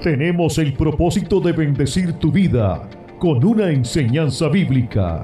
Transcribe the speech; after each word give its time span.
tenemos 0.00 0.56
el 0.56 0.72
propósito 0.72 1.40
de 1.40 1.52
bendecir 1.52 2.14
tu 2.14 2.32
vida 2.32 2.88
con 3.18 3.44
una 3.44 3.68
enseñanza 3.70 4.48
bíblica. 4.48 5.22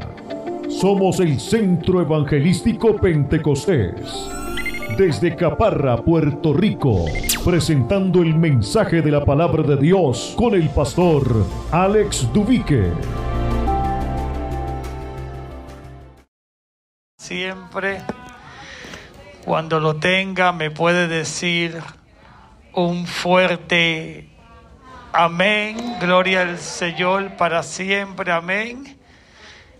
Somos 0.68 1.18
el 1.20 1.40
Centro 1.40 2.02
Evangelístico 2.02 2.94
Pentecostés. 2.96 4.28
Desde 4.98 5.34
Caparra, 5.34 5.96
Puerto 5.96 6.52
Rico, 6.52 7.06
presentando 7.44 8.20
el 8.22 8.34
mensaje 8.34 9.00
de 9.00 9.10
la 9.10 9.24
palabra 9.24 9.62
de 9.62 9.76
Dios 9.76 10.34
con 10.36 10.54
el 10.54 10.68
pastor 10.68 11.24
Alex 11.72 12.30
Dubique. 12.34 12.92
Siempre, 17.18 18.02
cuando 19.44 19.80
lo 19.80 19.96
tenga, 19.96 20.52
me 20.52 20.70
puede 20.70 21.08
decir 21.08 21.80
un 22.74 23.06
fuerte 23.06 24.35
amén. 25.12 25.96
Gloria 26.00 26.42
al 26.42 26.58
Señor 26.58 27.36
para 27.36 27.62
siempre. 27.62 28.32
Amén. 28.32 28.98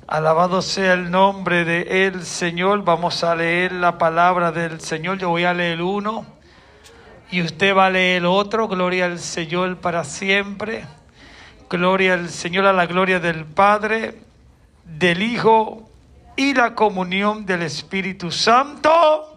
Alabado 0.07 0.63
sea 0.63 0.95
el 0.95 1.11
nombre 1.11 1.65
de 1.65 2.07
el 2.07 2.25
Señor. 2.25 2.85
Vamos 2.85 3.25
a 3.25 3.35
leer 3.35 3.73
la 3.73 3.99
palabra 3.99 4.53
del 4.53 4.81
Señor. 4.81 5.19
Yo 5.19 5.31
voy 5.31 5.45
a 5.45 5.55
leer 5.55 5.83
uno 5.83 6.25
y 7.31 7.43
usted 7.43 7.75
va 7.75 7.87
a 7.87 7.91
leer 7.91 8.19
el 8.19 8.27
otro. 8.27 8.69
Gloria 8.69 9.07
al 9.07 9.19
Señor 9.19 9.79
para 9.79 10.05
siempre. 10.05 10.85
Gloria 11.69 12.15
al 12.15 12.29
Señor, 12.29 12.67
a 12.67 12.73
la 12.73 12.87
gloria 12.87 13.19
del 13.19 13.45
Padre, 13.45 14.21
del 14.85 15.23
Hijo 15.23 15.91
y 16.37 16.55
la 16.55 16.75
comunión 16.75 17.45
del 17.45 17.63
Espíritu 17.63 18.31
Santo. 18.31 19.36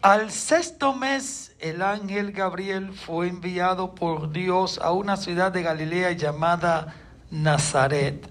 Al 0.00 0.30
sexto 0.30 0.94
mes, 0.94 1.56
el 1.58 1.82
ángel 1.82 2.30
Gabriel 2.30 2.92
fue 2.92 3.26
enviado 3.26 3.96
por 3.96 4.30
Dios 4.30 4.78
a 4.80 4.92
una 4.92 5.16
ciudad 5.16 5.50
de 5.50 5.62
Galilea 5.62 6.12
llamada 6.12 6.94
Nazaret. 7.32 8.24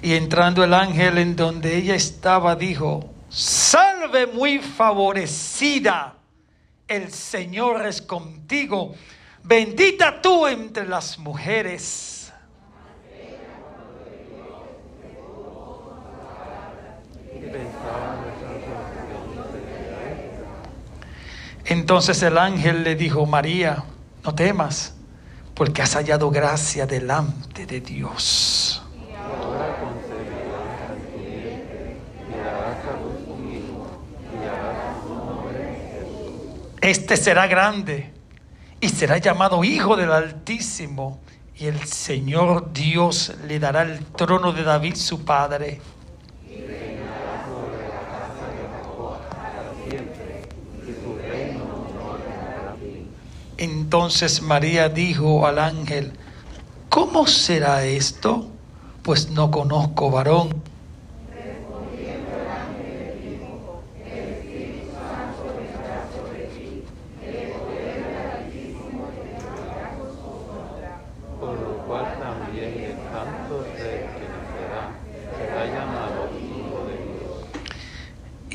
Y 0.00 0.14
entrando 0.14 0.64
el 0.64 0.72
ángel 0.72 1.18
en 1.18 1.36
donde 1.36 1.76
ella 1.76 1.94
estaba, 1.94 2.56
dijo, 2.56 3.10
salve 3.28 4.26
muy 4.26 4.58
favorecida, 4.58 6.14
el 6.88 7.12
Señor 7.12 7.84
es 7.84 8.00
contigo 8.00 8.94
bendita 9.42 10.20
tú 10.20 10.46
entre 10.46 10.86
las 10.86 11.18
mujeres. 11.18 12.32
Entonces 21.64 22.20
el 22.22 22.36
ángel 22.36 22.82
le 22.82 22.96
dijo, 22.96 23.26
María, 23.26 23.84
no 24.24 24.34
temas, 24.34 24.94
porque 25.54 25.82
has 25.82 25.94
hallado 25.94 26.30
gracia 26.30 26.86
delante 26.86 27.64
de 27.64 27.80
Dios. 27.80 28.82
Este 36.80 37.16
será 37.16 37.46
grande 37.46 38.19
y 38.80 38.88
será 38.88 39.18
llamado 39.18 39.62
Hijo 39.62 39.96
del 39.96 40.12
Altísimo, 40.12 41.20
y 41.56 41.66
el 41.66 41.84
Señor 41.84 42.72
Dios 42.72 43.34
le 43.46 43.58
dará 43.58 43.82
el 43.82 44.04
trono 44.06 44.52
de 44.52 44.62
David 44.62 44.94
su 44.94 45.24
padre. 45.24 45.80
Entonces 53.58 54.40
María 54.40 54.88
dijo 54.88 55.46
al 55.46 55.58
ángel, 55.58 56.12
¿cómo 56.88 57.26
será 57.26 57.84
esto? 57.84 58.46
Pues 59.02 59.28
no 59.30 59.50
conozco 59.50 60.10
varón. 60.10 60.69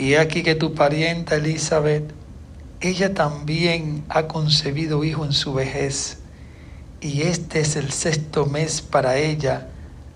Y 0.06 0.14
aquí 0.14 0.44
que 0.44 0.54
tu 0.54 0.76
parienta 0.76 1.38
Elizabeth, 1.38 2.14
ella 2.80 3.16
también 3.16 4.06
ha 4.08 4.28
concebido 4.28 5.04
hijo 5.04 5.26
en 5.26 5.34
su 5.34 5.52
vejez, 5.52 6.20
y 7.02 7.24
este 7.24 7.62
es 7.62 7.76
el 7.76 7.92
sexto 7.92 8.46
mes 8.46 8.84
para 8.84 9.18
ella, 9.18 9.68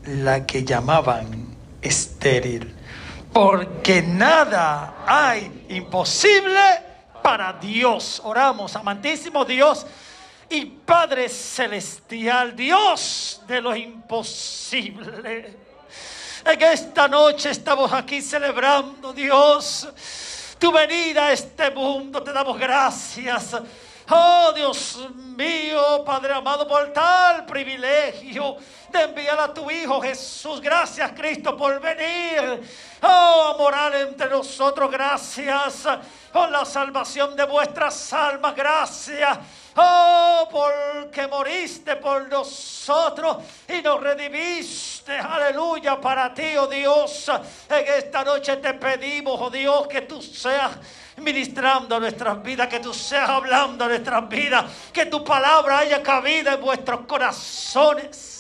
la 0.06 0.46
que 0.46 0.64
llamaban 0.64 1.48
estéril, 1.82 2.72
porque 3.34 4.04
nada 4.04 4.94
hay 5.08 5.66
imposible 5.70 6.62
para 7.24 7.54
Dios. 7.54 8.22
Oramos, 8.24 8.76
amantísimo 8.76 9.44
Dios 9.44 9.88
y 10.52 10.66
Padre 10.66 11.30
Celestial, 11.30 12.56
Dios 12.56 13.42
de 13.48 13.60
lo 13.60 13.76
imposible. 13.76 15.69
En 16.46 16.62
esta 16.62 17.08
noche 17.08 17.50
estamos 17.50 17.92
aquí 17.92 18.22
celebrando, 18.22 19.12
Dios, 19.12 19.88
tu 20.58 20.72
venida 20.72 21.28
a 21.28 21.34
este 21.34 21.70
mundo. 21.72 22.24
Te 22.24 22.32
damos 22.32 22.58
gracias. 22.58 23.56
Oh 24.12 24.52
Dios 24.56 24.98
mío, 25.38 26.04
Padre 26.04 26.34
amado, 26.34 26.68
por 26.68 26.92
tal 26.92 27.46
privilegio 27.46 28.58
de 28.92 29.04
enviar 29.04 29.40
a 29.40 29.54
tu 29.54 29.70
Hijo 29.70 30.02
Jesús. 30.02 30.60
Gracias, 30.60 31.12
Cristo, 31.12 31.56
por 31.56 31.80
venir. 31.80 32.62
Oh, 33.04 33.54
a 33.54 33.58
morar 33.58 33.94
entre 33.96 34.30
nosotros. 34.30 34.90
Gracias 34.90 35.88
por 36.34 36.50
la 36.50 36.66
salvación 36.66 37.36
de 37.36 37.44
vuestras 37.46 38.12
almas. 38.12 38.56
Gracias 38.56 39.38
Oh, 39.82 40.48
porque 40.52 41.26
moriste 41.28 41.96
por 41.96 42.28
nosotros 42.28 43.38
y 43.68 43.82
nos 43.82 44.02
redimiste. 44.02 45.18
Aleluya 45.18 46.02
para 46.02 46.34
ti, 46.34 46.58
oh 46.58 46.68
Dios. 46.68 47.32
En 47.70 47.88
esta 47.88 48.26
noche 48.26 48.58
te 48.58 48.74
pedimos, 48.74 49.40
oh 49.40 49.50
Dios, 49.50 49.88
que 49.88 50.02
tú 50.02 50.22
seas 50.22 50.72
ministrando 51.22 52.00
nuestras 52.00 52.42
vidas, 52.42 52.68
que 52.68 52.80
tú 52.80 52.94
seas 52.94 53.30
hablando 53.30 53.88
nuestras 53.88 54.28
vidas, 54.30 54.66
que 54.94 55.06
tu 55.06 55.24
palabra 55.24 55.80
haya 55.80 56.02
cabida 56.02 56.54
en 56.54 56.62
vuestros 56.62 57.02
corazones. 57.02 58.40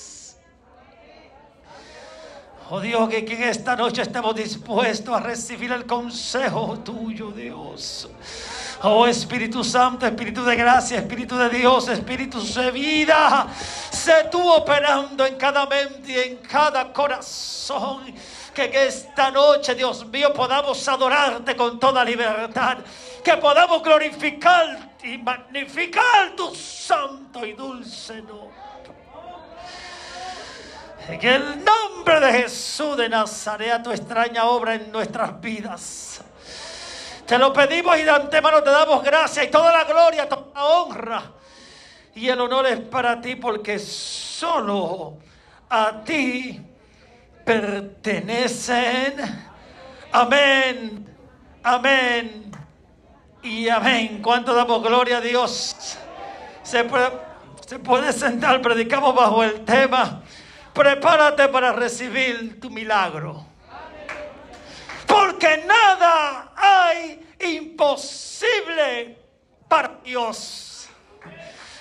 Oh 2.71 2.79
Dios, 2.79 3.09
que 3.09 3.17
en 3.17 3.43
esta 3.43 3.75
noche 3.75 4.03
estemos 4.03 4.35
dispuestos 4.35 5.15
a 5.15 5.19
recibir 5.19 5.71
el 5.71 5.87
consejo 5.87 6.77
tuyo, 6.79 7.31
Dios. 7.31 8.07
Oh 8.83 9.07
Espíritu 9.07 9.63
Santo, 9.63 10.05
Espíritu 10.05 10.45
de 10.45 10.55
gracia, 10.55 10.99
Espíritu 10.99 11.35
de 11.35 11.49
Dios, 11.49 11.87
Espíritu 11.89 12.39
de 12.41 12.69
vida, 12.69 13.47
sé 13.89 14.27
tú 14.31 14.47
operando 14.47 15.25
en 15.25 15.35
cada 15.35 15.65
mente 15.65 16.11
y 16.11 16.17
en 16.19 16.35
cada 16.37 16.93
corazón. 16.93 18.13
Que 18.59 18.87
esta 18.87 19.31
noche, 19.31 19.73
Dios 19.73 20.05
mío, 20.07 20.33
podamos 20.33 20.85
adorarte 20.85 21.55
con 21.55 21.79
toda 21.79 22.03
libertad. 22.03 22.79
Que 23.23 23.37
podamos 23.37 23.81
glorificar 23.81 24.95
y 25.01 25.17
magnificar 25.17 26.35
tu 26.35 26.53
santo 26.53 27.45
y 27.45 27.53
dulce 27.53 28.21
nombre. 28.21 28.49
En 31.07 31.25
el 31.25 31.63
nombre 31.63 32.19
de 32.19 32.33
Jesús 32.33 32.97
de 32.97 33.07
Nazaret, 33.07 33.81
tu 33.81 33.91
extraña 33.91 34.43
obra 34.43 34.75
en 34.75 34.91
nuestras 34.91 35.39
vidas. 35.39 36.19
Te 37.25 37.37
lo 37.37 37.53
pedimos 37.53 37.97
y 37.97 38.03
de 38.03 38.11
antemano 38.11 38.61
te 38.61 38.71
damos 38.71 39.01
gracias 39.01 39.45
y 39.45 39.49
toda 39.49 39.71
la 39.71 39.85
gloria, 39.85 40.27
toda 40.27 40.47
la 40.53 40.65
honra. 40.65 41.23
Y 42.13 42.27
el 42.27 42.41
honor 42.41 42.67
es 42.67 42.81
para 42.81 43.21
ti 43.21 43.37
porque 43.37 43.79
solo 43.79 45.17
a 45.69 46.03
ti 46.03 46.68
pertenecen. 47.45 49.15
Amén, 50.11 51.07
amén 51.63 52.51
y 53.43 53.69
amén. 53.69 54.21
¿Cuánto 54.21 54.53
damos 54.53 54.81
gloria 54.83 55.17
a 55.17 55.21
Dios? 55.21 55.97
Se 56.63 56.83
puede, 56.83 57.09
se 57.65 57.79
puede 57.79 58.13
sentar, 58.13 58.61
predicamos 58.61 59.15
bajo 59.15 59.43
el 59.43 59.65
tema. 59.65 60.21
Prepárate 60.73 61.47
para 61.47 61.71
recibir 61.73 62.59
tu 62.59 62.69
milagro 62.69 63.49
porque 65.09 65.65
nada 65.65 66.51
hay 66.55 67.19
imposible 67.39 69.17
para 69.67 69.99
Dios. 70.03 70.87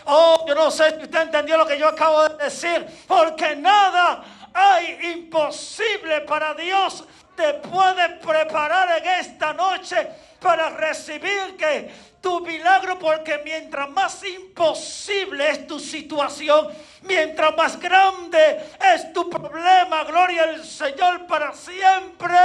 Oh, 0.07 0.45
yo 0.49 0.55
no 0.55 0.71
sé 0.71 0.97
si 0.97 1.05
usted 1.05 1.21
entendió 1.21 1.59
lo 1.59 1.67
que 1.67 1.79
yo 1.79 1.89
acabo 1.89 2.27
de 2.27 2.45
decir, 2.45 2.87
porque 3.07 3.55
nada 3.55 4.25
hay 4.55 5.13
imposible 5.15 6.23
para 6.23 6.55
Dios. 6.55 7.05
Te 7.37 7.55
puede 7.55 8.09
preparar 8.17 9.01
en 9.03 9.09
esta 9.21 9.53
noche 9.53 10.09
para 10.41 10.71
recibir 10.71 11.57
que 11.57 11.91
tu 12.21 12.41
milagro, 12.41 12.99
porque 12.99 13.41
mientras 13.45 13.89
más 13.91 14.25
imposible 14.25 15.51
es 15.51 15.67
tu 15.67 15.79
situación, 15.79 16.69
mientras 17.03 17.57
más 17.57 17.79
grande 17.79 18.61
es 18.95 19.13
tu 19.13 19.31
problema, 19.31 20.05
gloria 20.05 20.45
al 20.45 20.65
Señor 20.65 21.27
para 21.27 21.53
siempre 21.53 22.37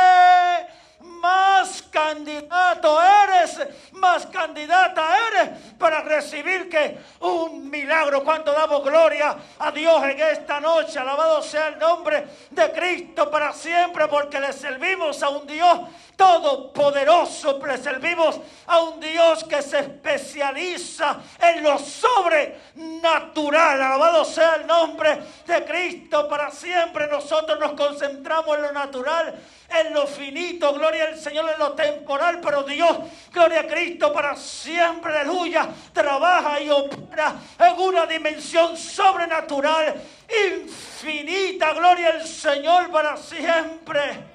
más 1.24 1.82
candidato 1.84 3.00
eres, 3.02 3.58
más 3.94 4.26
candidata 4.26 5.16
eres 5.30 5.58
para 5.80 6.02
recibir 6.02 6.68
que 6.68 7.00
un 7.22 7.70
milagro. 7.70 8.26
Cuando 8.26 8.52
damos 8.52 8.84
gloria 8.84 9.38
a 9.58 9.72
Dios 9.72 10.04
en 10.04 10.20
esta 10.20 10.60
noche, 10.60 11.00
alabado 11.00 11.42
sea 11.42 11.70
el 11.70 11.80
nombre 11.80 12.28
de 12.52 12.72
Cristo 12.74 13.32
para 13.32 13.54
siempre, 13.54 14.10
porque 14.10 14.38
le 14.38 14.52
servimos 14.52 15.24
a 15.24 15.30
un 15.30 15.48
Dios 15.48 15.80
todopoderoso, 16.18 17.58
le 17.66 17.78
servimos 17.78 18.42
a 18.68 18.82
un 18.82 19.00
Dios 19.00 19.46
que 19.46 19.62
se 19.62 19.80
especializa 19.80 21.22
en 21.40 21.64
lo 21.64 21.80
sobrenatural. 21.80 23.82
Alabado 23.82 24.26
sea 24.26 24.56
el 24.56 24.68
nombre 24.68 25.24
de 25.48 25.64
Cristo 25.64 26.28
para 26.28 26.52
siempre. 26.52 27.08
Nosotros 27.08 27.58
nos 27.62 27.72
concentramos 27.74 28.58
en 28.58 28.64
lo 28.64 28.74
natural 28.74 29.36
en 29.80 29.94
lo 29.94 30.08
finito, 30.08 30.74
gloria 30.74 31.06
al 31.06 31.13
Señor 31.18 31.50
en 31.50 31.60
lo 31.60 31.74
temporal, 31.74 32.40
pero 32.42 32.64
Dios, 32.64 32.98
gloria 33.32 33.62
a 33.62 33.68
Cristo 33.68 34.12
para 34.14 34.36
siempre, 34.36 35.18
aleluya, 35.18 35.70
trabaja 35.92 36.62
y 36.62 36.70
opera 36.70 37.36
en 37.60 37.80
una 37.80 38.06
dimensión 38.06 38.78
sobrenatural, 38.78 40.02
infinita, 40.50 41.74
gloria 41.74 42.10
al 42.10 42.28
Señor 42.28 42.92
para 42.92 43.18
siempre. 43.18 44.34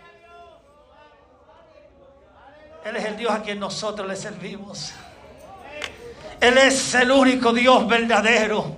Él 2.85 2.97
es 2.97 3.05
el 3.05 3.17
Dios 3.17 3.33
a 3.33 3.43
quien 3.43 3.61
nosotros 3.61 4.09
le 4.09 4.17
servimos. 4.17 4.93
Él 6.41 6.57
es 6.59 6.95
el 6.95 7.11
único 7.11 7.53
Dios 7.53 7.87
verdadero. 7.87 8.77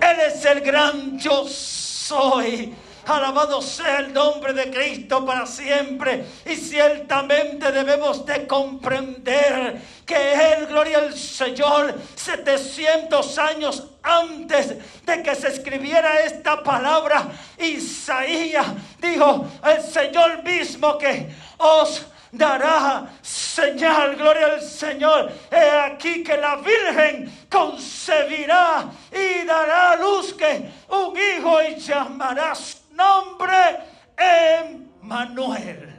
Él 0.00 0.20
es 0.20 0.44
el 0.44 0.60
gran 0.60 1.18
yo 1.18 1.46
soy. 1.46 2.74
Alabado 3.10 3.60
sea 3.60 3.98
el 3.98 4.12
nombre 4.12 4.52
de 4.52 4.70
Cristo 4.70 5.24
para 5.26 5.44
siempre. 5.46 6.24
Y 6.46 6.54
ciertamente 6.54 7.72
debemos 7.72 8.24
de 8.24 8.46
comprender 8.46 9.80
que 10.06 10.52
Él, 10.52 10.66
gloria 10.66 10.98
al 10.98 11.16
Señor, 11.16 11.94
700 12.14 13.38
años 13.38 13.86
antes 14.02 14.76
de 15.04 15.22
que 15.22 15.34
se 15.34 15.48
escribiera 15.48 16.20
esta 16.20 16.62
palabra, 16.62 17.26
Isaías 17.58 18.66
dijo, 19.00 19.46
el 19.64 19.82
Señor 19.82 20.42
mismo 20.42 20.96
que 20.96 21.28
os 21.58 22.06
dará 22.32 23.08
señal, 23.22 24.16
gloria 24.16 24.46
al 24.46 24.62
Señor. 24.62 25.32
He 25.50 25.70
aquí 25.70 26.22
que 26.22 26.36
la 26.36 26.56
Virgen 26.56 27.46
concebirá 27.50 28.86
y 29.10 29.44
dará 29.44 29.96
luz 29.96 30.34
que 30.34 30.70
un 30.88 31.16
hijo 31.16 31.62
y 31.62 31.76
llamará 31.76 32.54
nombre 33.00 33.80
Emmanuel. 34.16 35.96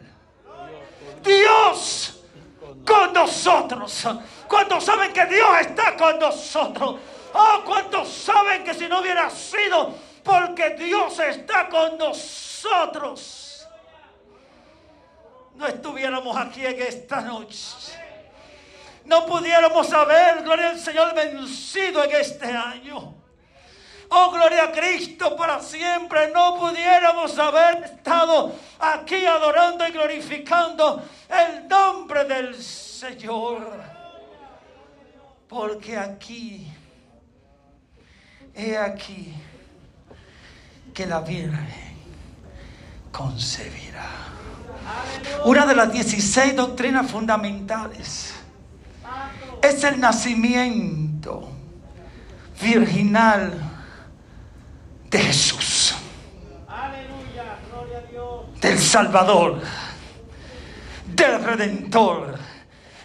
Dios 1.24 2.22
con 2.86 3.14
nosotros. 3.14 4.08
¿Cuántos 4.48 4.84
saben 4.84 5.12
que 5.14 5.26
Dios 5.26 5.50
está 5.62 5.96
con 5.96 6.20
nosotros? 6.20 7.00
Oh, 7.34 7.62
¿cuántos 7.66 8.10
saben 8.10 8.64
que 8.64 8.74
si 8.74 8.88
no 8.88 9.00
hubiera 9.00 9.30
sido 9.30 9.96
porque 10.24 10.72
Dios 10.72 11.18
está 11.20 11.70
con 11.70 11.98
nosotros, 11.98 13.66
no 15.56 15.66
estuviéramos 15.66 16.36
aquí 16.38 16.66
en 16.66 16.82
esta 16.82 17.22
noche? 17.22 17.98
No 19.06 19.26
pudiéramos 19.26 19.92
haber, 19.94 20.44
gloria 20.44 20.70
al 20.70 20.80
Señor, 20.80 21.16
vencido 21.16 22.04
en 22.04 22.12
este 22.12 22.46
año. 22.46 23.21
Oh, 24.14 24.30
gloria 24.30 24.66
a 24.66 24.72
Cristo 24.74 25.38
para 25.38 25.62
siempre. 25.62 26.32
No 26.34 26.58
pudiéramos 26.58 27.40
haber 27.40 27.86
estado 27.86 28.54
aquí 28.78 29.26
adorando 29.26 29.88
y 29.88 29.92
glorificando 29.92 31.02
el 31.30 31.66
nombre 31.70 32.26
del 32.26 32.62
Señor. 32.62 33.72
Porque 35.48 35.98
aquí, 35.98 36.68
he 38.54 38.78
aquí 38.78 39.34
que 40.94 41.06
la 41.06 41.22
Virgen 41.22 41.96
concebirá. 43.14 44.10
Una 45.46 45.66
de 45.66 45.74
las 45.74 45.90
16 45.90 46.54
doctrinas 46.54 47.10
fundamentales 47.10 48.34
es 49.62 49.84
el 49.86 50.02
nacimiento 50.02 51.50
virginal 52.62 53.71
de 55.12 55.20
Jesús. 55.20 55.96
Del 58.62 58.80
Salvador, 58.80 59.60
del 61.08 61.44
Redentor, 61.44 62.38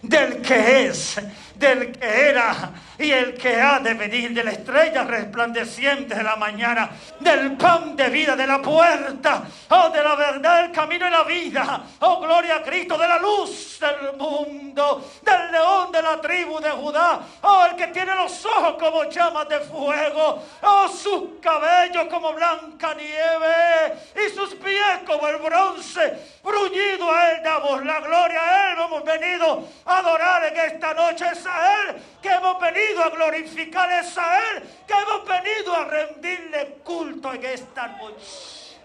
del 0.02 0.42
que 0.42 0.86
es, 0.86 1.16
del 1.56 1.92
que 1.92 2.28
era 2.30 2.72
y 2.98 3.10
el 3.10 3.34
que 3.34 3.60
ha 3.60 3.78
de 3.80 3.94
venir 3.94 4.32
de 4.32 4.44
la 4.44 4.52
estrella 4.52 5.04
resplandeciente 5.04 6.14
de 6.14 6.22
la 6.22 6.36
mañana, 6.36 6.90
del 7.20 7.56
pan 7.56 7.94
de 7.94 8.08
vida, 8.08 8.34
de 8.34 8.46
la 8.46 8.60
puerta, 8.62 9.42
oh, 9.70 9.90
de 9.90 10.02
la 10.02 10.14
verdad, 10.14 10.64
el 10.64 10.72
camino 10.72 11.06
y 11.06 11.10
la 11.10 11.24
vida, 11.24 11.82
oh, 12.00 12.20
gloria 12.20 12.56
a 12.56 12.62
Cristo, 12.62 12.96
de 12.96 13.08
la 13.08 13.18
luz 13.18 13.78
del 13.80 14.16
mundo, 14.16 15.10
del 15.22 15.52
león 15.52 15.92
de 15.92 16.02
la 16.02 16.20
tribu 16.20 16.58
de 16.60 16.70
Judá, 16.70 17.20
oh, 17.42 17.66
el 17.70 17.76
que 17.76 17.88
tiene 17.88 18.14
los 18.14 18.44
ojos 18.46 18.76
como 18.78 19.04
llamas 19.04 19.48
de 19.48 19.60
fuego, 19.60 20.42
oh, 20.62 20.88
sus 20.88 21.40
cabellos 21.40 22.06
como 22.10 22.32
blanca 22.32 22.94
nieve 22.94 23.94
y 24.14 24.34
sus 24.34 24.54
pies 24.54 25.00
como 25.06 25.28
el 25.28 25.36
bronce, 25.36 26.36
bruñido 26.42 27.10
a 27.10 27.30
él 27.32 27.42
damos 27.42 27.84
la 27.84 28.00
gloria, 28.00 28.40
a 28.40 28.72
él 28.72 28.78
hemos 28.78 29.04
venido 29.04 29.68
a 29.84 29.98
adorar 29.98 30.44
en 30.44 30.56
esta 30.72 30.94
noche, 30.94 31.26
es 31.30 31.44
a 31.46 31.82
él 31.82 31.96
que 32.22 32.28
hemos 32.28 32.58
venido 32.60 32.85
a 33.02 33.10
glorificar 33.10 33.90
es 33.92 34.16
a 34.16 34.50
Él, 34.50 34.62
que 34.86 34.94
hemos 34.94 35.26
venido 35.26 35.74
a 35.74 35.84
rendirle 35.84 36.78
culto 36.84 37.32
en 37.32 37.44
esta 37.44 37.86
noche. 37.88 38.76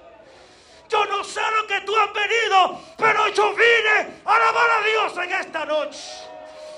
Yo 0.89 1.05
no 1.05 1.23
sé 1.23 1.39
lo 1.39 1.67
que 1.67 1.81
tú 1.81 1.95
has 1.95 2.13
venido, 2.13 2.81
pero 2.97 3.27
yo 3.29 3.53
vine 3.53 4.21
a 4.25 4.35
alabar 4.35 4.69
a 4.69 4.85
Dios 4.85 5.17
en 5.23 5.31
esta 5.31 5.65
noche. 5.65 5.99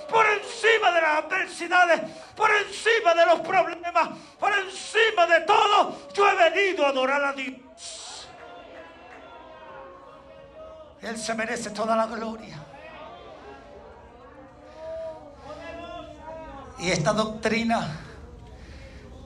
Por 0.08 0.25
encima 0.27 0.92
de 0.92 1.01
las 1.01 1.24
adversidades, 1.24 2.01
por 2.36 2.51
encima 2.51 3.15
de 3.15 3.25
los 3.25 3.39
problemas, 3.39 4.10
por 4.39 4.53
encima 4.53 5.25
de 5.25 5.42
todo, 5.42 6.12
yo 6.13 6.30
he 6.30 6.50
venido 6.50 6.86
a 6.86 6.89
adorar 6.89 7.24
a 7.25 7.34
Dios. 7.34 8.27
Él 11.01 11.18
se 11.18 11.34
merece 11.34 11.72
toda 11.72 11.96
la 11.96 12.06
gloria. 12.06 12.73
Y 16.84 16.92
esta 16.92 17.13
doctrina 17.13 17.98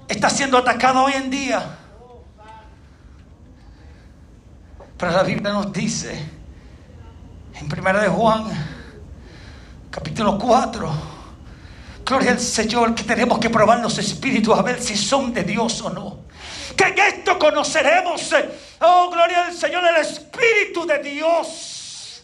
está 0.07 0.29
siendo 0.29 0.59
atacada 0.59 1.01
hoy 1.01 1.13
en 1.13 1.27
día. 1.27 1.75
Pero 4.95 5.11
la 5.11 5.23
Biblia 5.23 5.53
nos 5.53 5.73
dice 5.73 6.23
en 7.59 7.67
Primera 7.67 7.99
de 7.99 8.09
Juan, 8.09 8.45
capítulo 9.89 10.37
4, 10.37 10.91
gloria 12.05 12.33
al 12.33 12.39
Señor, 12.39 12.93
que 12.93 13.01
tenemos 13.01 13.39
que 13.39 13.49
probar 13.49 13.79
los 13.79 13.97
espíritus 13.97 14.55
a 14.55 14.61
ver 14.61 14.79
si 14.79 14.95
son 14.95 15.33
de 15.33 15.43
Dios 15.43 15.81
o 15.81 15.89
no. 15.89 16.19
Que 16.75 16.83
en 16.83 16.99
esto 16.99 17.39
conoceremos, 17.39 18.35
oh 18.81 19.09
gloria 19.09 19.47
al 19.47 19.53
Señor, 19.55 19.83
el 19.83 19.95
espíritu 19.95 20.85
de 20.85 20.99
Dios. 20.99 22.23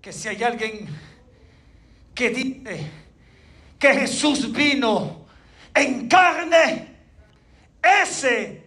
Que 0.00 0.12
si 0.12 0.28
hay 0.28 0.44
alguien 0.44 0.88
que 2.14 2.30
dice, 2.30 3.07
que 3.78 3.94
Jesús 3.94 4.52
vino 4.52 5.26
en 5.74 6.08
carne, 6.08 6.96
ese 7.82 8.64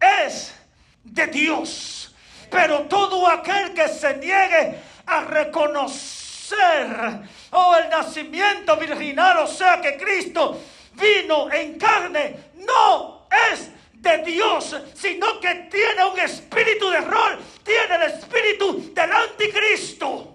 es 0.00 0.54
de 1.02 1.26
Dios. 1.26 2.14
Pero 2.50 2.82
todo 2.82 3.28
aquel 3.28 3.74
que 3.74 3.88
se 3.88 4.16
niegue 4.18 4.78
a 5.06 5.22
reconocer 5.22 7.22
oh, 7.50 7.76
el 7.76 7.88
nacimiento 7.88 8.76
virginal, 8.76 9.38
o 9.38 9.46
sea 9.46 9.80
que 9.80 9.96
Cristo 9.96 10.60
vino 10.92 11.50
en 11.50 11.78
carne, 11.78 12.50
no 12.54 13.26
es 13.50 13.70
de 13.94 14.18
Dios, 14.18 14.76
sino 14.94 15.40
que 15.40 15.54
tiene 15.70 16.04
un 16.04 16.18
espíritu 16.18 16.90
de 16.90 16.98
error, 16.98 17.38
tiene 17.64 17.94
el 17.96 18.02
espíritu 18.12 18.92
del 18.92 19.12
anticristo. 19.12 20.31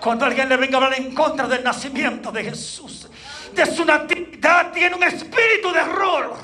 Cuando 0.00 0.24
alguien 0.24 0.48
le 0.48 0.56
venga 0.56 0.78
a 0.78 0.84
hablar 0.84 1.00
en 1.00 1.14
contra 1.14 1.46
del 1.46 1.64
nacimiento 1.64 2.30
de 2.30 2.44
Jesús, 2.44 3.08
de 3.52 3.66
su 3.66 3.84
natividad, 3.84 4.72
tiene 4.72 4.94
un 4.94 5.02
espíritu 5.02 5.72
de 5.72 5.80
error. 5.80 6.36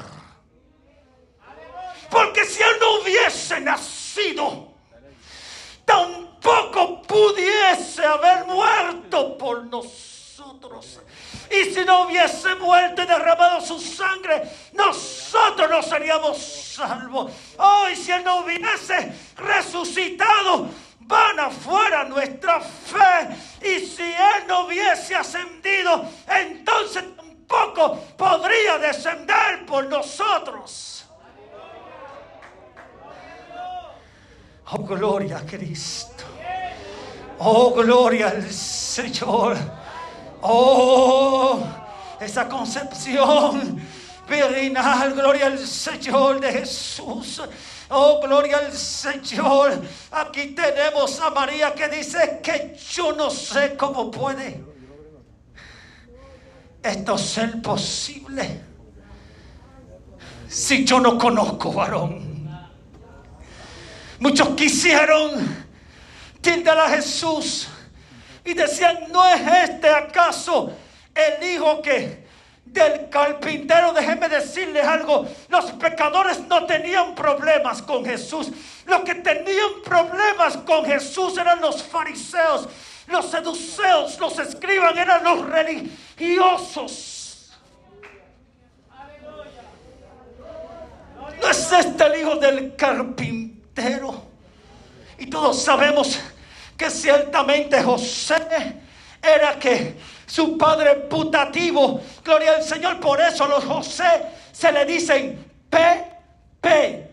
que 2.32 2.44
si 2.44 2.62
él 2.62 2.76
no 2.80 3.00
hubiese 3.00 3.60
nacido, 3.60 4.72
tampoco 5.84 7.02
pudiese 7.02 8.04
haber 8.04 8.44
muerto 8.46 9.38
por 9.38 9.64
nosotros. 9.66 11.00
Y 11.50 11.72
si 11.72 11.84
no 11.84 12.06
hubiese 12.06 12.54
muerto 12.56 13.02
y 13.02 13.06
derramado 13.06 13.60
su 13.60 13.78
sangre, 13.78 14.42
nosotros 14.72 15.70
no 15.70 15.82
seríamos 15.82 16.38
salvos. 16.38 17.30
Hoy, 17.58 17.94
si 17.94 18.10
Él 18.10 18.24
no 18.24 18.40
hubiese 18.40 19.12
resucitado, 19.36 20.68
van 21.06 21.40
afuera 21.40 22.04
nuestra 22.04 22.60
fe. 22.60 23.36
Y 23.62 23.80
si 23.86 24.02
Él 24.02 24.46
no 24.46 24.66
hubiese 24.66 25.14
ascendido, 25.14 26.08
entonces 26.28 27.04
tampoco 27.16 27.98
podría 28.16 28.78
descender 28.78 29.66
por 29.66 29.86
nosotros. 29.86 31.04
Oh, 34.66 34.78
gloria 34.78 35.38
a 35.38 35.46
Cristo. 35.46 36.24
Oh, 37.38 37.72
gloria 37.74 38.28
al 38.28 38.50
Señor. 38.50 39.56
Oh, 40.40 41.62
esa 42.20 42.48
concepción 42.48 43.80
virginal, 44.28 45.12
gloria 45.14 45.46
al 45.46 45.58
Señor 45.58 46.40
de 46.40 46.52
Jesús. 46.52 47.42
Oh, 47.90 48.20
gloria 48.20 48.58
al 48.58 48.72
Señor. 48.72 49.82
Aquí 50.10 50.48
tenemos 50.48 51.20
a 51.20 51.30
María 51.30 51.74
que 51.74 51.88
dice 51.88 52.40
que 52.42 52.76
yo 52.90 53.12
no 53.12 53.30
sé 53.30 53.76
cómo 53.76 54.10
puede 54.10 54.64
esto 56.82 57.16
ser 57.16 57.62
posible 57.62 58.60
si 60.48 60.84
yo 60.84 61.00
no 61.00 61.18
conozco 61.18 61.72
varón. 61.72 62.34
Muchos 64.20 64.48
quisieron 64.50 65.64
tildar 66.40 66.78
a 66.78 66.88
Jesús 66.90 67.68
y 68.44 68.54
decían, 68.54 69.06
¿no 69.10 69.26
es 69.26 69.70
este 69.70 69.88
acaso 69.88 70.72
el 71.14 71.42
hijo 71.48 71.82
que 71.82 72.23
del 72.64 73.08
carpintero? 73.08 73.92
Déjeme 73.92 74.28
decirles 74.28 74.84
algo, 74.84 75.26
los 75.48 75.72
pecadores 75.72 76.40
no 76.40 76.66
tenían 76.66 77.14
problemas 77.14 77.82
con 77.82 78.04
Jesús. 78.04 78.50
Los 78.86 79.00
que 79.02 79.14
tenían 79.16 79.82
problemas 79.84 80.56
con 80.58 80.84
Jesús 80.84 81.38
eran 81.38 81.60
los 81.60 81.82
fariseos, 81.82 82.68
los 83.06 83.30
seduceos, 83.30 84.18
los 84.18 84.38
escriban, 84.38 84.98
eran 84.98 85.24
los 85.24 85.46
religiosos. 85.46 87.10
¿No 91.40 91.50
es 91.50 91.72
este 91.72 92.04
el 92.06 92.20
hijo 92.20 92.36
del 92.36 92.76
carpintero? 92.76 94.22
Y 95.18 95.26
todos 95.26 95.62
sabemos 95.62 96.20
que 96.76 96.90
ciertamente 96.90 97.82
José 97.82 98.83
era 99.24 99.58
que 99.58 99.96
su 100.26 100.58
padre 100.58 100.94
putativo, 100.96 102.00
gloria 102.24 102.56
al 102.56 102.62
Señor, 102.62 103.00
por 103.00 103.20
eso 103.20 103.46
los 103.46 103.64
José 103.64 104.22
se 104.52 104.70
le 104.72 104.84
dicen 104.84 105.44
P, 105.70 105.78
P, 106.60 107.10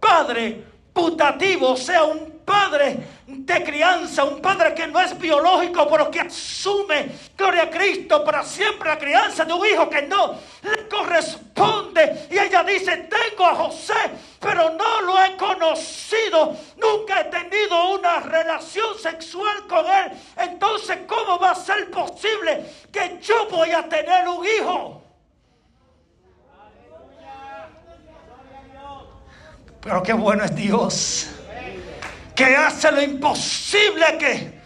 padre 0.00 0.62
putativo, 0.92 1.76
sea, 1.76 2.04
un 2.04 2.33
padre 2.44 2.96
de 3.26 3.64
crianza, 3.64 4.24
un 4.24 4.40
padre 4.40 4.74
que 4.74 4.86
no 4.86 5.00
es 5.00 5.18
biológico, 5.18 5.88
pero 5.88 6.10
que 6.10 6.20
asume, 6.20 7.10
gloria 7.36 7.64
a 7.64 7.70
Cristo, 7.70 8.24
para 8.24 8.42
siempre 8.42 8.88
la 8.88 8.98
crianza 8.98 9.44
de 9.44 9.52
un 9.52 9.66
hijo 9.66 9.88
que 9.88 10.02
no 10.02 10.38
le 10.62 10.88
corresponde. 10.88 12.28
Y 12.30 12.38
ella 12.38 12.62
dice, 12.62 13.08
tengo 13.08 13.46
a 13.46 13.54
José, 13.54 13.94
pero 14.40 14.70
no 14.70 15.00
lo 15.02 15.22
he 15.22 15.36
conocido, 15.36 16.56
nunca 16.76 17.20
he 17.20 17.24
tenido 17.24 17.94
una 17.94 18.20
relación 18.20 18.98
sexual 18.98 19.66
con 19.66 19.84
él. 19.86 20.12
Entonces, 20.36 20.98
¿cómo 21.06 21.38
va 21.38 21.50
a 21.50 21.54
ser 21.54 21.90
posible 21.90 22.64
que 22.92 23.18
yo 23.22 23.48
voy 23.50 23.70
a 23.72 23.88
tener 23.88 24.28
un 24.28 24.44
hijo? 24.44 25.00
Pero 29.80 30.02
qué 30.02 30.14
bueno 30.14 30.44
es 30.44 30.56
Dios 30.56 31.33
que 32.34 32.56
hace 32.56 32.90
lo 32.90 33.02
imposible 33.02 34.18
que 34.18 34.64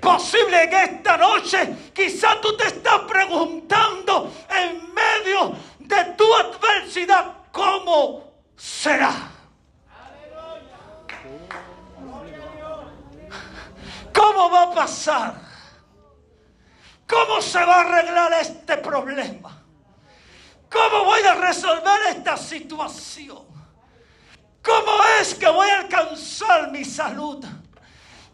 posible 0.00 0.64
en 0.64 0.72
esta 0.72 1.16
noche. 1.16 1.90
Quizá 1.94 2.40
tú 2.40 2.56
te 2.56 2.68
estás 2.68 3.00
preguntando 3.00 4.32
en 4.48 4.94
medio 4.94 5.54
de 5.78 6.04
tu 6.16 6.24
adversidad 6.34 7.32
cómo 7.52 8.24
será. 8.56 9.12
¿Cómo 14.12 14.50
va 14.50 14.62
a 14.64 14.74
pasar? 14.74 15.34
¿Cómo 17.06 17.40
se 17.40 17.64
va 17.64 17.76
a 17.76 17.80
arreglar 17.80 18.32
este 18.40 18.76
problema? 18.78 19.62
¿Cómo 20.70 21.04
voy 21.04 21.22
a 21.22 21.34
resolver 21.34 22.00
esta 22.10 22.36
situación? 22.36 23.59
¿Cómo 24.62 24.92
es 25.20 25.34
que 25.34 25.48
voy 25.48 25.68
a 25.68 25.80
alcanzar 25.80 26.70
mi 26.70 26.84
salud? 26.84 27.44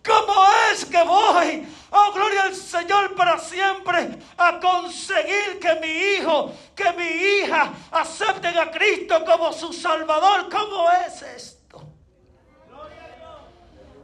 ¿Cómo 0.04 0.34
es 0.72 0.84
que 0.84 1.02
voy, 1.02 1.66
oh 1.90 2.12
gloria 2.12 2.44
al 2.44 2.54
Señor, 2.54 3.14
para 3.16 3.38
siempre 3.38 4.16
a 4.36 4.60
conseguir 4.60 5.58
que 5.60 5.74
mi 5.80 5.88
hijo, 5.88 6.52
que 6.76 6.92
mi 6.92 7.04
hija 7.04 7.72
acepten 7.90 8.56
a 8.56 8.70
Cristo 8.70 9.24
como 9.24 9.52
su 9.52 9.72
Salvador? 9.72 10.48
¿Cómo 10.48 10.88
es 11.06 11.22
esto? 11.22 11.82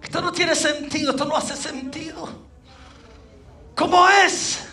Esto 0.02 0.20
no 0.20 0.32
tiene 0.32 0.54
sentido, 0.56 1.12
esto 1.12 1.24
no 1.24 1.36
hace 1.36 1.56
sentido. 1.56 2.28
¿Cómo 3.76 4.08
es? 4.08 4.68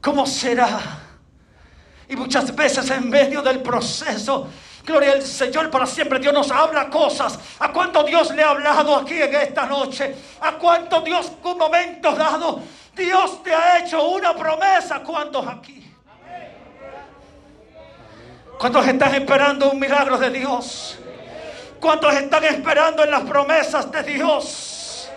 ¿Cómo 0.00 0.26
será? 0.26 1.00
Y 2.08 2.16
muchas 2.16 2.54
veces 2.54 2.88
en 2.90 3.10
medio 3.10 3.42
del 3.42 3.62
proceso 3.62 4.48
Gloria 4.84 5.12
al 5.12 5.22
Señor 5.22 5.70
para 5.70 5.86
siempre. 5.86 6.18
Dios 6.18 6.34
nos 6.34 6.50
habla 6.50 6.90
cosas. 6.90 7.38
¿A 7.60 7.72
cuánto 7.72 8.02
Dios 8.02 8.34
le 8.34 8.42
ha 8.42 8.50
hablado 8.50 8.96
aquí 8.96 9.20
en 9.20 9.34
esta 9.34 9.66
noche? 9.66 10.14
¿A 10.40 10.52
cuánto 10.52 11.00
Dios 11.00 11.32
un 11.44 11.58
momento 11.58 12.12
dado 12.12 12.60
Dios 12.94 13.42
te 13.42 13.54
ha 13.54 13.78
hecho 13.78 14.02
una 14.08 14.34
promesa? 14.34 15.00
¿Cuántos 15.00 15.46
aquí? 15.46 15.78
¿Cuántos 18.58 18.86
están 18.86 19.14
esperando 19.14 19.70
un 19.70 19.80
milagro 19.80 20.18
de 20.18 20.30
Dios? 20.30 20.98
¿Cuántos 21.80 22.14
están 22.14 22.44
esperando 22.44 23.02
en 23.02 23.10
las 23.10 23.22
promesas 23.22 23.90
de 23.90 24.02
Dios? 24.02 25.10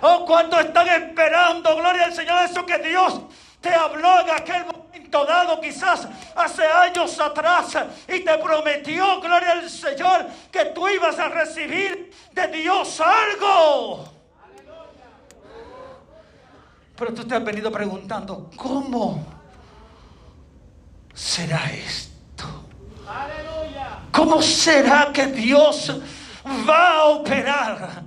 ¿O 0.00 0.24
cuántos 0.26 0.60
están 0.60 0.86
esperando, 0.88 1.74
gloria 1.76 2.04
al 2.04 2.12
Señor, 2.12 2.44
eso 2.44 2.64
que 2.66 2.78
Dios 2.78 3.20
te 3.60 3.74
habló 3.74 4.20
en 4.20 4.30
aquel 4.30 4.66
momento 4.66 4.83
dado, 5.10 5.60
quizás 5.60 6.08
hace 6.34 6.66
años 6.66 7.18
atrás, 7.20 7.76
y 8.08 8.20
te 8.20 8.38
prometió, 8.38 9.20
gloria 9.20 9.52
al 9.52 9.70
Señor, 9.70 10.26
que 10.50 10.66
tú 10.66 10.88
ibas 10.88 11.18
a 11.18 11.28
recibir 11.28 12.12
de 12.32 12.48
Dios 12.48 13.00
algo. 13.00 14.08
Pero 16.96 17.12
tú 17.12 17.24
te 17.26 17.34
has 17.34 17.44
venido 17.44 17.72
preguntando, 17.72 18.50
¿cómo 18.56 19.24
será 21.12 21.64
esto? 21.72 22.14
¿Cómo 24.12 24.40
será 24.40 25.10
que 25.12 25.26
Dios 25.26 25.92
va 26.68 26.98
a 26.98 27.04
operar? 27.06 28.02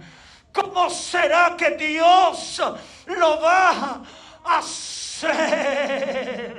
¿Cómo 0.53 0.89
será 0.89 1.55
que 1.57 1.71
Dios 1.71 2.61
lo 3.05 3.41
va 3.41 4.01
a 4.43 4.57
hacer? 4.57 4.86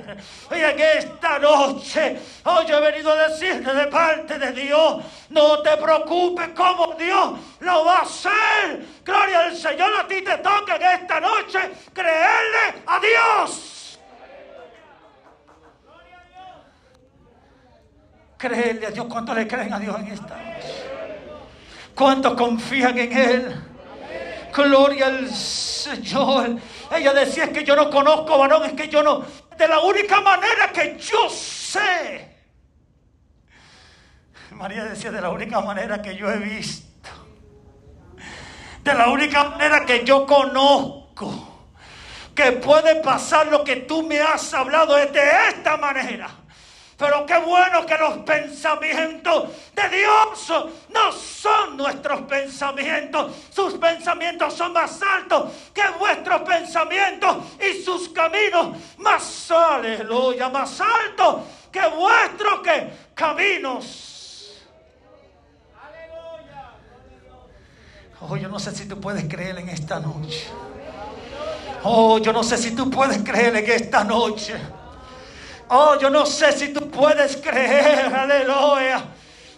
Y 0.50 0.61
en 0.61 0.81
esta 0.81 1.38
noche, 1.38 2.19
hoy 2.45 2.67
he 2.69 2.81
venido 2.81 3.12
a 3.12 3.29
decirte 3.29 3.73
de 3.73 3.87
parte 3.87 4.38
de 4.38 4.53
Dios, 4.53 5.05
no 5.31 5.61
te 5.61 5.77
preocupes 5.77 6.49
como 6.50 6.95
Dios 6.95 7.33
lo 7.61 7.85
va 7.85 7.99
a 7.99 8.03
hacer. 8.03 8.85
Gloria 9.05 9.41
al 9.41 9.57
Señor, 9.57 9.91
a 10.00 10.07
ti 10.07 10.23
te 10.23 10.38
toca 10.38 10.77
en 10.77 11.00
esta 11.00 11.21
noche 11.21 11.59
creerle 11.93 12.83
a 12.87 13.00
Dios. 13.00 13.99
Creerle 18.37 18.87
a 18.87 18.91
Dios. 18.91 19.07
¿Cuántos 19.09 19.37
le 19.37 19.47
creen 19.47 19.73
a 19.73 19.79
Dios 19.79 19.99
en 19.99 20.07
esta 20.09 20.37
noche? 20.37 20.88
¿Cuántos 21.95 22.35
confían 22.35 22.97
en 22.99 23.19
Él? 23.19 23.62
Gloria 24.55 25.07
al 25.07 25.29
Señor. 25.29 26.57
Ella 26.91 27.12
decía, 27.12 27.45
es 27.45 27.50
que 27.50 27.65
yo 27.65 27.77
no 27.77 27.91
conozco 27.91 28.38
varón, 28.38 28.65
es 28.65 28.73
que 28.73 28.88
yo 28.88 29.03
no... 29.03 29.25
De 29.59 29.67
la 29.67 29.81
única 29.81 30.21
manera 30.21 30.73
que 30.73 30.97
yo 30.99 31.29
sé. 31.29 32.37
María 34.53 34.85
decía, 34.85 35.11
de 35.11 35.21
la 35.21 35.31
única 35.31 35.61
manera 35.61 36.00
que 36.00 36.15
yo 36.15 36.31
he 36.31 36.38
visto. 36.38 37.11
De 38.85 38.95
la 38.95 39.09
única 39.09 39.50
manera 39.50 39.85
que 39.85 40.05
yo 40.05 40.25
conozco. 40.27 41.67
Que 42.37 42.53
puede 42.53 43.03
pasar 43.03 43.49
lo 43.49 43.65
que 43.65 43.77
tú 43.77 44.05
me 44.05 44.21
has 44.21 44.55
hablado 44.55 44.97
es 44.97 45.12
de 45.12 45.49
esta 45.49 45.77
manera 45.77 46.38
Pero 46.99 47.25
qué 47.25 47.38
bueno 47.38 47.87
que 47.87 47.97
los 47.97 48.19
pensamientos 48.19 49.50
de 49.73 49.88
Dios 49.88 50.52
no 50.88 51.12
son 51.12 51.76
nuestros 51.76 52.23
pensamientos. 52.23 53.37
Sus 53.50 53.75
pensamientos 53.75 54.52
son 54.55 54.73
más 54.73 55.00
altos 55.00 55.52
que 55.73 55.83
vuestros 55.97 56.43
pensamientos 56.43 57.37
y 57.61 57.81
sus 57.85 58.09
caminos 58.09 58.76
más, 58.97 59.49
aleluya, 59.49 60.49
más 60.49 60.81
altos 60.81 61.43
que 61.71 61.87
vuestros 61.87 62.62
caminos. 63.14 64.59
Oh, 68.21 68.37
yo 68.37 68.49
no 68.49 68.59
sé 68.59 68.73
si 68.73 68.88
tú 68.88 69.00
puedes 69.00 69.25
creer 69.28 69.57
en 69.59 69.69
esta 69.69 70.00
noche. 70.00 70.49
Oh, 71.85 72.19
yo 72.19 72.33
no 72.33 72.43
sé 72.43 72.57
si 72.57 72.75
tú 72.75 72.90
puedes 72.90 73.19
creer 73.19 73.55
en 73.55 73.71
esta 73.71 74.02
noche. 74.02 74.57
Oh, 75.70 75.98
yo 75.98 76.08
no 76.08 76.25
sé 76.25 76.52
si 76.52 76.72
tú 76.72 76.90
puedes 76.90 77.37
creer, 77.37 78.14
aleluya. 78.14 79.04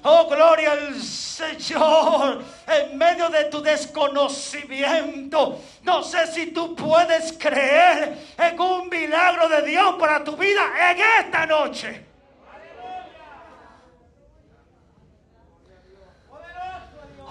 Oh, 0.03 0.27
gloria 0.29 0.73
al 0.73 1.01
Señor. 1.01 2.43
En 2.67 2.97
medio 2.97 3.29
de 3.29 3.45
tu 3.45 3.61
desconocimiento, 3.63 5.61
no 5.83 6.03
sé 6.03 6.27
si 6.27 6.47
tú 6.49 6.75
puedes 6.75 7.33
creer 7.35 8.19
en 8.39 8.61
un 8.61 8.89
milagro 8.89 9.49
de 9.49 9.63
Dios 9.63 9.95
para 9.99 10.25
tu 10.25 10.37
vida 10.37 10.63
en 10.91 10.99
esta 11.25 11.47
noche. 11.47 12.07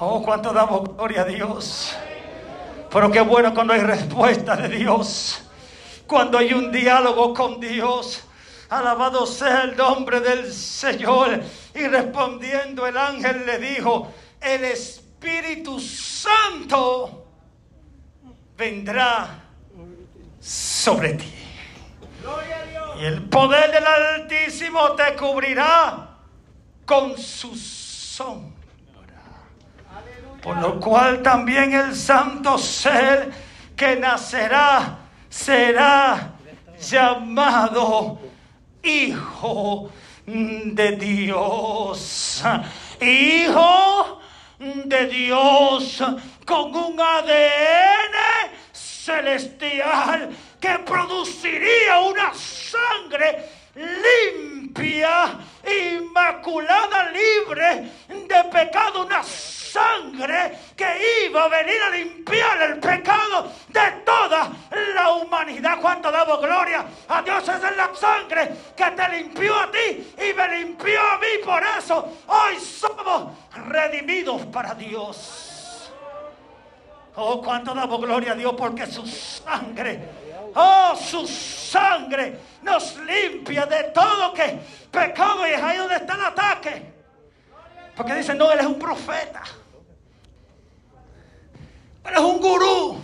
Oh, 0.01 0.21
cuánto 0.23 0.53
damos 0.53 0.95
gloria 0.95 1.23
a 1.23 1.25
Dios. 1.25 1.93
Pero 2.89 3.11
qué 3.11 3.19
bueno 3.19 3.53
cuando 3.53 3.73
hay 3.73 3.81
respuesta 3.81 4.55
de 4.55 4.69
Dios. 4.69 5.41
Cuando 6.07 6.37
hay 6.37 6.53
un 6.53 6.71
diálogo 6.71 7.33
con 7.33 7.59
Dios. 7.59 8.23
Alabado 8.69 9.25
sea 9.25 9.63
el 9.63 9.75
nombre 9.75 10.19
del 10.19 10.51
Señor. 10.53 11.41
Y 11.73 11.87
respondiendo 11.87 12.85
el 12.85 12.97
ángel 12.97 13.45
le 13.45 13.57
dijo, 13.57 14.13
el 14.39 14.63
Espíritu 14.65 15.79
Santo 15.79 17.27
vendrá 18.57 19.43
sobre 20.39 21.13
ti. 21.13 21.33
Y 22.99 23.05
el 23.05 23.23
poder 23.23 23.71
del 23.71 23.85
Altísimo 23.85 24.91
te 24.91 25.15
cubrirá 25.15 26.17
con 26.85 27.17
su 27.17 27.55
sombra. 27.55 28.59
Por 30.41 30.57
lo 30.57 30.79
cual 30.79 31.21
también 31.21 31.73
el 31.73 31.95
santo 31.95 32.57
ser 32.57 33.31
que 33.75 33.95
nacerá 33.95 34.99
será 35.29 36.33
llamado 36.79 38.19
Hijo 38.83 39.91
de 40.25 40.91
Dios. 40.95 42.43
Hijo 43.01 44.19
de 44.59 45.07
Dios 45.07 46.03
con 46.45 46.75
un 46.75 46.99
ADN 46.99 48.49
celestial 48.71 50.29
que 50.59 50.79
produciría 50.79 51.99
una 51.99 52.33
sangre 52.33 53.45
limpia, 53.75 54.58
inmaculada, 55.65 57.11
libre 57.11 57.91
de 58.07 58.43
pecado, 58.51 59.05
una 59.05 59.23
sangre 59.23 60.57
que 60.75 61.25
iba 61.25 61.43
a 61.43 61.47
venir 61.47 61.81
a 61.81 61.89
limpiar 61.91 62.61
el 62.63 62.79
pecado 62.79 63.51
de 63.67 63.91
toda 64.05 64.51
la 64.95 65.11
humanidad. 65.13 65.79
Cuando 65.81 66.11
damos 66.11 66.41
gloria 66.41 66.85
a 67.07 67.21
Dios 67.21 67.47
es 67.47 67.77
la 67.77 67.91
sangre 67.93 68.51
que 68.75 68.91
te 68.91 69.09
limpió 69.09 69.55
a 69.55 69.71
ti 69.71 70.13
y 70.17 70.33
me 70.33 70.57
limpió 70.59 70.99
a 70.99 71.17
mí. 71.17 71.27
Por 71.43 71.63
eso 71.77 72.17
hoy 72.27 72.59
somos 72.59 73.33
redimidos 73.53 74.45
para 74.47 74.73
Dios. 74.73 75.45
Oh, 77.15 77.41
cuánto 77.41 77.73
damos 77.73 77.99
gloria 77.99 78.31
a 78.31 78.35
Dios 78.35 78.53
porque 78.57 78.85
su 78.87 79.05
sangre, 79.05 79.99
oh, 80.55 80.95
su 80.95 81.27
sangre 81.27 82.39
nos 82.61 82.97
limpia 82.97 83.65
de 83.65 83.83
todo 83.85 84.33
que 84.33 84.59
pecado 84.91 85.47
y 85.47 85.51
es 85.51 85.61
ahí 85.61 85.77
donde 85.77 85.95
está 85.95 86.15
el 86.15 86.25
ataque. 86.25 86.93
Porque 87.95 88.15
dicen, 88.15 88.37
no, 88.37 88.51
él 88.51 88.59
es 88.59 88.65
un 88.65 88.79
profeta. 88.79 89.43
Él 92.05 92.13
es 92.13 92.19
un 92.19 92.39
gurú. 92.39 93.01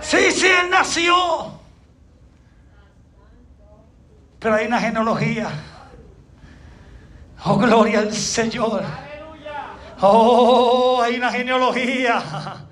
Sí, 0.00 0.30
sí, 0.30 0.46
él 0.46 0.70
nació. 0.70 1.58
Pero 4.38 4.54
hay 4.54 4.66
una 4.66 4.80
genealogía. 4.80 5.48
Oh, 7.44 7.56
gloria 7.56 8.00
al 8.00 8.12
Señor. 8.12 8.82
Oh, 10.00 11.00
hay 11.02 11.16
una 11.16 11.30
genealogía. 11.30 12.67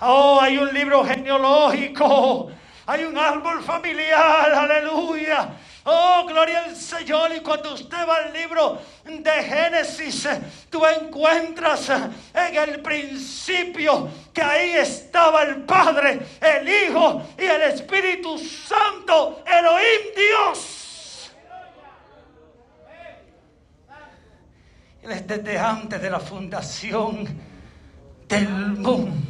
Oh, 0.00 0.40
hay 0.40 0.58
un 0.58 0.72
libro 0.72 1.04
genealógico. 1.04 2.50
Hay 2.86 3.04
un 3.04 3.16
árbol 3.16 3.62
familiar. 3.62 4.52
Aleluya 4.52 5.50
Oh, 5.84 6.26
gloria 6.26 6.64
al 6.64 6.76
Señor. 6.76 7.32
Y 7.34 7.40
cuando 7.40 7.74
usted 7.74 8.06
va 8.06 8.16
al 8.16 8.32
libro 8.32 8.80
de 9.04 9.42
Génesis, 9.42 10.28
tú 10.68 10.84
encuentras 10.86 11.88
en 11.88 12.54
el 12.54 12.80
principio 12.82 14.08
que 14.32 14.42
ahí 14.42 14.70
estaba 14.72 15.42
el 15.42 15.62
Padre, 15.62 16.20
el 16.40 16.68
Hijo 16.68 17.22
y 17.38 17.44
el 17.44 17.62
Espíritu 17.62 18.38
Santo, 18.38 19.42
Elohim 19.46 20.14
Dios. 20.14 21.32
Él 25.02 25.26
desde 25.26 25.58
antes 25.58 26.00
de 26.00 26.10
la 26.10 26.20
fundación 26.20 27.26
del 28.28 28.48
mundo. 28.48 29.29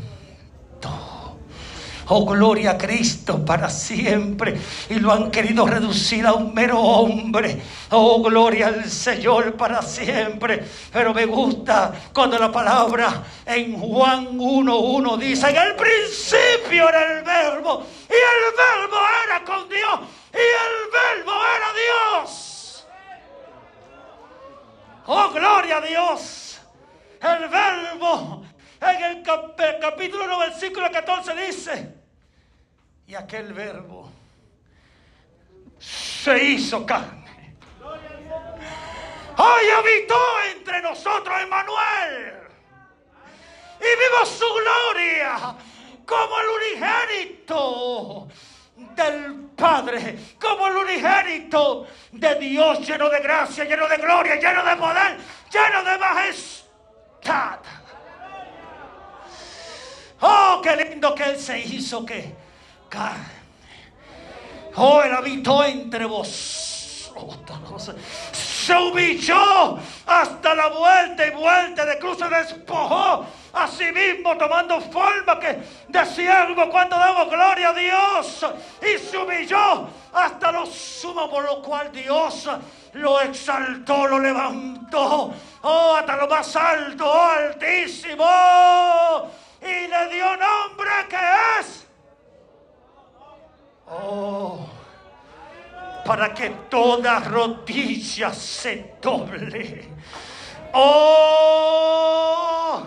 Oh, 2.13 2.25
gloria 2.25 2.73
a 2.73 2.79
Cristo 2.79 3.45
para 3.45 3.71
siempre. 3.71 4.61
Y 4.89 4.95
lo 4.95 5.13
han 5.13 5.31
querido 5.31 5.65
reducir 5.65 6.27
a 6.27 6.33
un 6.33 6.53
mero 6.53 6.81
hombre. 6.81 7.63
Oh, 7.91 8.21
gloria 8.21 8.67
al 8.67 8.91
Señor 8.91 9.55
para 9.55 9.81
siempre. 9.81 10.65
Pero 10.93 11.15
me 11.15 11.25
gusta 11.27 11.93
cuando 12.13 12.37
la 12.37 12.51
palabra 12.51 13.23
en 13.47 13.79
Juan 13.79 14.37
1.1 14.37 15.19
dice, 15.19 15.51
en 15.51 15.57
el 15.57 15.77
principio 15.77 16.89
era 16.89 17.19
el 17.19 17.25
verbo. 17.25 17.87
Y 18.09 18.13
el 18.13 18.57
verbo 18.57 18.97
era 19.25 19.45
con 19.45 19.69
Dios. 19.69 20.01
Y 20.33 20.37
el 20.37 20.91
verbo 20.91 21.33
era 21.57 22.19
Dios. 22.27 22.87
Oh, 25.07 25.31
gloria 25.31 25.77
a 25.77 25.81
Dios. 25.81 26.61
El 27.23 27.49
verbo 27.49 28.50
en 28.81 29.03
el, 29.03 29.23
capítulo 29.81 30.25
1, 30.25 30.39
versículo 30.39 30.91
14 30.91 31.35
dice, 31.35 31.95
y 33.07 33.15
aquel 33.15 33.53
verbo 33.53 34.11
se 35.79 36.45
hizo 36.45 36.87
carne. 36.87 37.57
Hoy 39.37 39.69
habitó 39.77 40.21
entre 40.55 40.83
nosotros 40.83 41.41
Emmanuel. 41.41 42.41
Y 43.81 43.83
vimos 43.83 44.29
su 44.29 44.45
gloria 44.45 45.57
como 46.05 46.41
el 46.41 46.49
unigénito 46.49 48.29
del 48.77 49.51
Padre, 49.57 50.19
como 50.39 50.67
el 50.67 50.77
unigénito 50.77 51.87
de 52.13 52.35
Dios 52.35 52.87
lleno 52.87 53.09
de 53.09 53.21
gracia, 53.21 53.65
lleno 53.65 53.89
de 53.89 53.97
gloria, 53.97 54.37
lleno 54.37 54.63
de 54.63 54.77
poder, 54.77 55.19
lleno 55.51 55.85
de 55.85 55.99
majestad. 55.99 57.61
Oh, 60.21 60.61
qué 60.63 60.77
lindo 60.77 61.15
que 61.15 61.25
Él 61.25 61.39
se 61.39 61.59
hizo 61.59 62.05
que 62.05 62.35
carne. 62.89 63.41
Oh, 64.77 65.03
él 65.03 65.13
habitó 65.13 65.65
entre 65.65 66.05
vosotros. 66.05 67.93
Se 68.33 68.75
humilló 68.75 69.79
hasta 70.07 70.55
la 70.55 70.69
vuelta 70.69 71.27
y 71.27 71.31
vuelta 71.31 71.85
de 71.85 71.99
cruz, 71.99 72.19
se 72.19 72.29
despojó 72.29 73.27
a 73.53 73.67
sí 73.67 73.85
mismo 73.93 74.37
tomando 74.37 74.81
forma 74.81 75.41
que 75.41 75.59
de 75.89 76.07
siervo 76.07 76.71
cuando 76.71 76.97
damos 76.97 77.29
gloria 77.29 77.71
a 77.71 77.73
Dios 77.73 78.47
y 78.81 78.99
se 78.99 79.19
humilló 79.19 79.89
hasta 80.13 80.53
lo 80.53 80.67
sumo 80.67 81.29
por 81.29 81.45
lo 81.45 81.61
cual 81.61 81.91
Dios 81.91 82.49
lo 82.93 83.21
exaltó, 83.21 84.07
lo 84.07 84.21
levantó, 84.21 85.33
oh, 85.63 85.97
hasta 85.97 86.17
lo 86.17 86.29
más 86.29 86.55
alto, 86.55 87.11
oh, 87.11 87.29
altísimo, 87.29 88.25
y 89.63 89.87
le 89.87 90.09
dio 90.09 90.37
nombre 90.37 90.91
que 91.09 91.61
es 91.61 91.87
Oh, 93.93 94.69
para 96.05 96.33
que 96.33 96.49
toda 96.71 97.19
rodilla 97.19 98.33
se 98.33 98.95
doble. 99.03 99.89
Oh, 100.73 102.87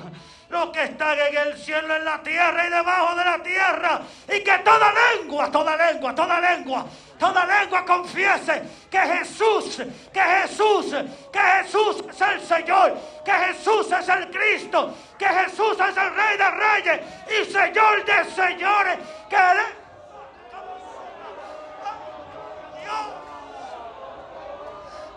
los 0.49 0.69
que 0.69 0.83
están 0.83 1.17
en 1.19 1.47
el 1.47 1.57
cielo, 1.57 1.93
en 1.93 2.05
la 2.05 2.23
tierra 2.23 2.65
y 2.65 2.69
debajo 2.69 3.15
de 3.15 3.25
la 3.25 3.43
tierra. 3.43 4.01
Y 4.33 4.41
que 4.41 4.59
toda 4.59 4.93
lengua, 4.93 5.51
toda 5.51 5.75
lengua, 5.75 6.15
toda 6.15 6.39
lengua, 6.39 6.86
toda 7.19 7.45
lengua 7.45 7.86
confiese 7.86 8.63
que 8.89 8.99
Jesús, 8.99 9.82
que 10.12 10.21
Jesús, 10.21 10.95
que 11.32 11.39
Jesús 11.39 12.04
es 12.10 12.21
el 12.21 12.41
Señor, 12.41 12.97
que 13.23 13.32
Jesús 13.32 13.91
es 13.91 14.10
el 14.10 14.30
Cristo, 14.30 14.93
que 15.17 15.26
Jesús 15.28 15.78
es 15.80 15.97
el 15.97 16.15
Rey 16.15 16.38
de 16.38 16.52
Reyes 16.52 17.02
y 17.28 17.52
Señor 17.52 18.06
de 18.06 18.26
Señores, 18.32 18.97
que 19.30 19.36
Él 19.36 19.58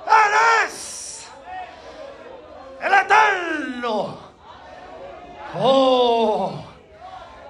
Él 0.07 0.37
el 2.83 2.93
eterno. 2.93 4.19
Oh, 5.59 6.65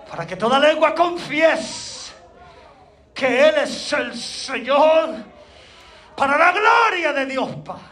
para 0.08 0.26
que 0.26 0.36
toda 0.36 0.58
lengua 0.58 0.94
confiese 0.94 1.85
que 3.16 3.48
Él 3.48 3.54
es 3.56 3.92
el 3.94 4.14
Señor 4.14 5.14
para 6.14 6.36
la 6.36 6.52
gloria 6.52 7.12
de 7.14 7.26
Dios 7.26 7.48
Padre. 7.64 7.82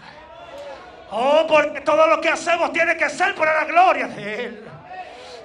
Oh, 1.10 1.46
porque 1.48 1.80
todo 1.80 2.06
lo 2.06 2.20
que 2.20 2.28
hacemos 2.28 2.72
tiene 2.72 2.96
que 2.96 3.08
ser 3.08 3.34
para 3.34 3.54
la 3.54 3.64
gloria 3.64 4.06
de 4.08 4.44
Él. 4.44 4.64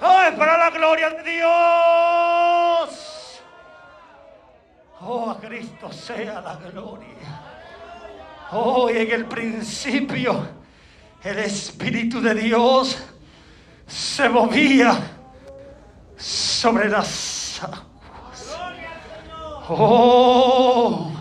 Oh, 0.02 0.20
es 0.22 0.34
para 0.34 0.58
la 0.58 0.70
gloria 0.70 1.10
de 1.10 1.22
Dios. 1.22 1.50
Oh, 5.00 5.30
a 5.30 5.40
Cristo 5.40 5.90
sea 5.92 6.40
la 6.40 6.56
gloria. 6.56 7.08
Oh, 8.52 8.90
y 8.90 8.98
en 8.98 9.10
el 9.12 9.24
principio 9.26 10.46
el 11.22 11.38
Espíritu 11.38 12.20
de 12.20 12.34
Dios 12.34 12.98
se 13.86 14.28
movía 14.28 14.92
sobre 16.16 16.88
las. 16.88 17.62
Oh, 19.72 21.12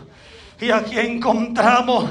y 0.59 0.71
aquí 0.71 0.97
encontramos 0.97 2.09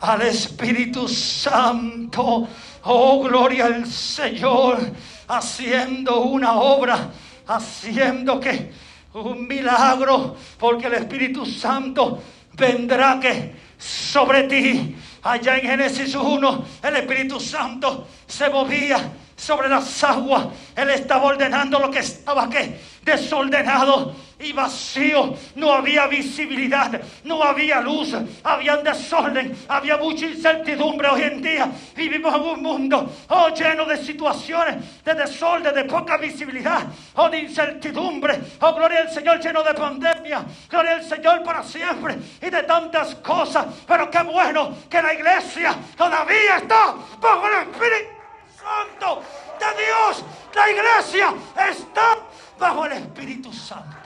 al 0.00 0.20
Espíritu 0.20 1.08
Santo. 1.08 2.46
Oh, 2.82 3.22
gloria 3.22 3.64
al 3.64 3.86
Señor, 3.86 4.78
haciendo 5.26 6.20
una 6.20 6.52
obra, 6.58 7.08
haciendo 7.46 8.38
que 8.38 8.72
un 9.14 9.48
milagro, 9.48 10.36
porque 10.58 10.88
el 10.88 10.94
Espíritu 10.94 11.46
Santo 11.46 12.22
vendrá 12.52 13.18
que 13.18 13.56
sobre 13.78 14.42
ti. 14.42 14.94
Allá 15.22 15.56
en 15.56 15.66
Génesis 15.66 16.14
1, 16.14 16.64
el 16.82 16.96
Espíritu 16.96 17.40
Santo 17.40 18.06
se 18.26 18.50
movía 18.50 18.98
sobre 19.34 19.70
las 19.70 20.04
aguas. 20.04 20.48
Él 20.76 20.90
estaba 20.90 21.24
ordenando 21.24 21.78
lo 21.78 21.90
que 21.90 22.00
estaba 22.00 22.50
que 22.50 22.78
desordenado 23.02 24.14
y 24.38 24.52
vacío. 24.52 25.34
No 25.56 25.72
había 25.72 26.06
visibilidad, 26.06 27.00
no 27.24 27.42
había 27.42 27.80
luz, 27.80 28.14
había 28.42 28.76
desorden, 28.78 29.56
había 29.68 29.96
mucha 29.96 30.26
incertidumbre. 30.26 31.08
Hoy 31.08 31.22
en 31.22 31.42
día 31.42 31.68
vivimos 31.96 32.34
en 32.34 32.42
un 32.42 32.62
mundo 32.62 33.12
oh, 33.28 33.48
lleno 33.50 33.84
de 33.84 33.96
situaciones 33.96 35.02
de 35.04 35.14
desorden, 35.14 35.74
de 35.74 35.84
poca 35.84 36.16
visibilidad, 36.16 36.82
o 37.14 37.24
oh, 37.24 37.28
de 37.28 37.38
incertidumbre. 37.38 38.40
Oh, 38.60 38.74
gloria 38.74 39.00
al 39.00 39.10
Señor, 39.10 39.40
lleno 39.40 39.62
de 39.62 39.74
pandemia. 39.74 40.44
Gloria 40.68 40.92
al 40.92 41.04
Señor 41.04 41.42
para 41.42 41.62
siempre 41.62 42.16
y 42.40 42.50
de 42.50 42.62
tantas 42.62 43.14
cosas. 43.16 43.66
Pero 43.86 44.10
qué 44.10 44.22
bueno 44.22 44.76
que 44.88 45.02
la 45.02 45.14
iglesia 45.14 45.74
todavía 45.96 46.56
está 46.56 46.94
bajo 47.20 47.46
el 47.48 47.68
Espíritu 47.68 48.14
Santo 48.56 49.22
de 49.58 49.84
Dios. 49.84 50.24
La 50.54 50.70
iglesia 50.70 51.34
está 51.70 52.18
bajo 52.58 52.86
el 52.86 52.92
Espíritu 52.92 53.52
Santo. 53.52 54.03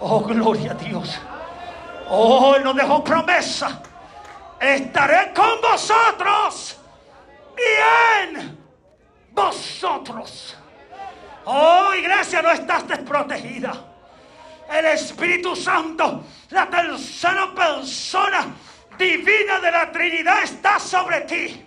Oh, 0.00 0.20
gloria 0.20 0.72
a 0.72 0.74
Dios. 0.74 1.18
Oh, 2.08 2.54
Él 2.56 2.64
nos 2.64 2.76
dejó 2.76 3.02
promesa. 3.02 3.80
Estaré 4.60 5.32
con 5.34 5.60
vosotros 5.60 6.78
y 7.56 8.36
en 8.36 8.58
vosotros. 9.32 10.56
Oh, 11.44 11.94
iglesia, 11.94 12.42
no 12.42 12.50
estás 12.50 12.86
desprotegida. 12.88 13.74
El 14.70 14.86
Espíritu 14.86 15.54
Santo, 15.54 16.24
la 16.50 16.68
tercera 16.68 17.54
persona 17.54 18.46
divina 18.98 19.60
de 19.60 19.70
la 19.70 19.92
Trinidad 19.92 20.42
está 20.42 20.78
sobre 20.78 21.20
ti. 21.22 21.62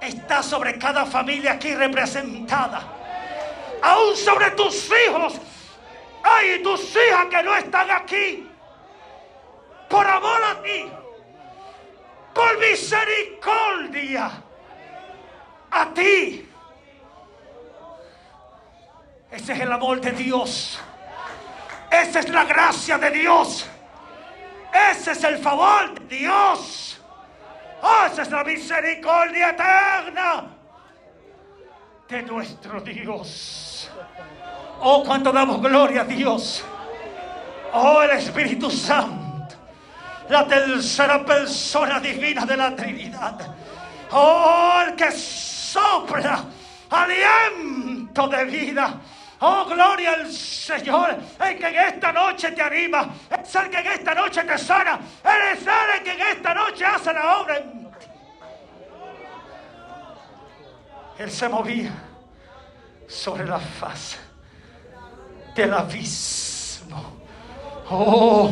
Está 0.00 0.42
sobre 0.42 0.78
cada 0.78 1.06
familia 1.06 1.52
aquí 1.52 1.74
representada. 1.74 2.82
Aún 3.82 4.16
sobre 4.16 4.50
tus 4.50 4.90
hijos. 5.08 5.40
Hay 6.24 6.62
tus 6.62 6.96
hijas 6.96 7.26
que 7.26 7.42
no 7.42 7.54
están 7.54 7.90
aquí. 7.90 8.50
Por 9.88 10.06
amor 10.06 10.42
a 10.42 10.62
ti. 10.62 10.90
Por 12.34 12.58
misericordia. 12.58 14.30
A 15.70 15.92
ti. 15.92 16.48
Ese 19.30 19.52
es 19.52 19.60
el 19.60 19.70
amor 19.70 20.00
de 20.00 20.12
Dios. 20.12 20.80
Esa 21.90 22.20
es 22.20 22.28
la 22.30 22.44
gracia 22.44 22.98
de 22.98 23.10
Dios. 23.10 23.68
Ese 24.90 25.12
es 25.12 25.24
el 25.24 25.38
favor 25.38 26.00
de 26.00 26.16
Dios. 26.16 27.00
Oh, 27.82 28.06
esa 28.10 28.22
es 28.22 28.30
la 28.30 28.42
misericordia 28.42 29.50
eterna 29.50 30.56
de 32.08 32.22
nuestro 32.22 32.80
Dios. 32.80 33.63
Oh, 34.80 35.02
cuánto 35.04 35.32
damos 35.32 35.60
gloria 35.60 36.02
a 36.02 36.04
Dios. 36.04 36.64
Oh, 37.72 38.02
el 38.02 38.10
Espíritu 38.10 38.70
Santo. 38.70 39.56
La 40.28 40.46
tercera 40.46 41.24
persona 41.24 42.00
divina 42.00 42.46
de 42.46 42.56
la 42.56 42.74
Trinidad. 42.74 43.54
Oh, 44.12 44.82
el 44.86 44.94
que 44.94 45.10
sopla 45.10 46.44
aliento 46.90 48.28
de 48.28 48.44
vida 48.44 49.00
Oh, 49.46 49.66
gloria 49.66 50.12
al 50.12 50.32
Señor. 50.32 51.18
El 51.38 51.58
que 51.58 51.66
en 51.66 51.74
esta 51.74 52.12
noche 52.12 52.52
te 52.52 52.62
anima. 52.62 53.10
El 53.30 53.70
que 53.70 53.78
en 53.78 53.86
esta 53.88 54.14
noche 54.14 54.42
te 54.42 54.56
sana. 54.56 54.98
Él 55.22 55.40
es 55.52 55.66
el 55.66 56.02
que 56.02 56.12
en 56.12 56.20
esta 56.22 56.54
noche 56.54 56.84
hace 56.84 57.12
la 57.12 57.38
obra 57.38 57.62
Él 61.18 61.30
se 61.30 61.48
movía 61.48 61.92
sobre 63.08 63.46
la 63.46 63.58
faz 63.58 64.16
del 65.54 65.72
abismo. 65.72 67.14
Oh, 67.90 68.50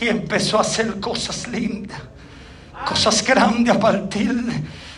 y 0.00 0.08
empezó 0.08 0.58
a 0.58 0.62
hacer 0.62 0.98
cosas 1.00 1.46
lindas, 1.48 2.00
cosas 2.86 3.22
grandes 3.24 3.74
a 3.74 3.78
partir 3.78 4.34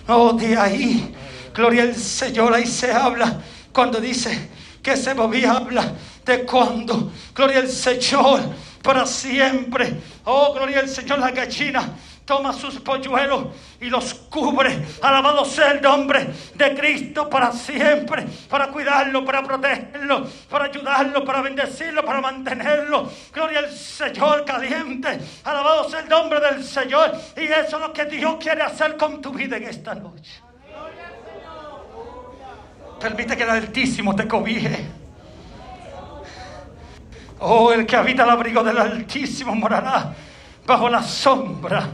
oh, 0.09 0.33
de 0.33 0.57
ahí. 0.57 1.15
Gloria 1.55 1.83
al 1.83 1.95
Señor, 1.95 2.55
ahí 2.55 2.67
se 2.67 2.93
habla 2.93 3.41
cuando 3.73 4.01
dice 4.01 4.51
que 4.83 4.97
se 4.97 5.15
movía 5.15 5.53
habla 5.53 5.93
de 6.25 6.45
cuando, 6.45 7.13
gloria 7.35 7.59
al 7.59 7.69
Señor, 7.69 8.41
para 8.83 9.07
siempre. 9.07 10.01
Oh, 10.25 10.53
gloria 10.55 10.81
al 10.81 10.89
Señor, 10.89 11.19
la 11.19 11.31
gallina 11.31 11.95
toma 12.29 12.53
sus 12.53 12.79
polluelos 12.81 13.47
y 13.81 13.87
los 13.87 14.13
cubre. 14.13 14.87
Alabado 15.01 15.47
sea 15.47 15.71
el 15.71 15.81
nombre 15.81 16.29
de 16.55 16.75
Cristo 16.77 17.29
para 17.29 17.51
siempre, 17.53 18.27
para 18.51 18.69
cuidarlo, 18.69 19.25
para 19.25 19.43
protegerlo, 19.43 20.29
para 20.51 20.67
ayudarlo, 20.67 21.25
para 21.25 21.41
bendecirlo, 21.41 22.05
para 22.05 22.21
mantenerlo. 22.21 23.11
Gloria 23.33 23.61
al 23.61 23.73
Señor 23.73 24.45
caliente. 24.45 25.19
Alabado 25.43 25.89
sea 25.89 26.01
el 26.01 26.09
nombre 26.11 26.39
del 26.39 26.63
Señor. 26.63 27.13
Y 27.35 27.45
eso 27.47 27.77
es 27.77 27.83
lo 27.83 27.93
que 27.95 28.05
Dios 28.05 28.37
quiere 28.39 28.63
hacer 28.63 28.99
con 28.99 29.23
tu 29.23 29.33
vida 29.33 29.57
en 29.57 29.63
esta 29.63 29.95
noche. 29.95 30.43
Permite 33.01 33.37
que 33.39 33.43
el 33.43 33.51
Altísimo 33.51 34.15
te 34.15 34.29
cobije. 34.29 34.87
Oh, 37.39 37.73
el 37.73 37.87
que 37.87 37.97
habita 37.97 38.25
el 38.25 38.31
abrigo 38.31 38.63
del 38.63 38.77
Altísimo 38.77 39.55
morará 39.55 40.13
bajo 40.67 40.91
la 40.91 41.03
sombra 41.03 41.89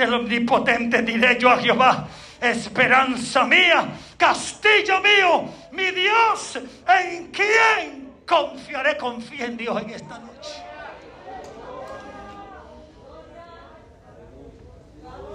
del 0.00 0.14
Omnipotente. 0.14 1.02
Diré 1.02 1.38
yo 1.38 1.50
a 1.50 1.58
Jehová, 1.58 2.08
esperanza 2.40 3.44
mía, 3.44 3.88
castillo 4.16 5.00
mío, 5.00 5.44
mi 5.72 5.90
Dios, 5.90 6.58
en 6.88 7.30
quien 7.30 8.12
confiaré. 8.26 8.96
Confía 8.96 9.46
en 9.46 9.56
Dios 9.56 9.82
en 9.82 9.90
esta 9.90 10.18
noche. 10.18 10.50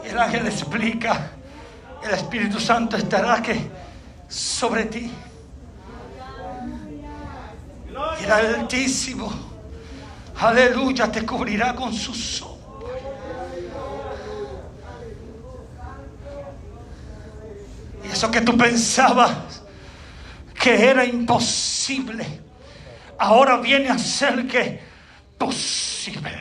Y 0.03 0.09
el 0.09 0.19
ángel 0.19 0.45
explica, 0.47 1.31
el 2.03 2.11
Espíritu 2.11 2.59
Santo 2.59 2.97
estará 2.97 3.41
que 3.41 3.59
sobre 4.27 4.85
ti. 4.85 5.11
Y 8.19 8.23
el 8.23 8.31
Altísimo, 8.31 9.31
aleluya, 10.37 11.11
te 11.11 11.25
cubrirá 11.25 11.73
con 11.75 11.93
su 11.93 12.13
sombra. 12.13 12.54
Y 18.05 18.11
eso 18.11 18.29
que 18.29 18.41
tú 18.41 18.57
pensabas 18.57 19.63
que 20.53 20.89
era 20.89 21.03
imposible, 21.03 22.25
ahora 23.17 23.57
viene 23.57 23.89
a 23.89 23.97
ser 23.97 24.45
que 24.47 24.79
posible. 25.37 26.31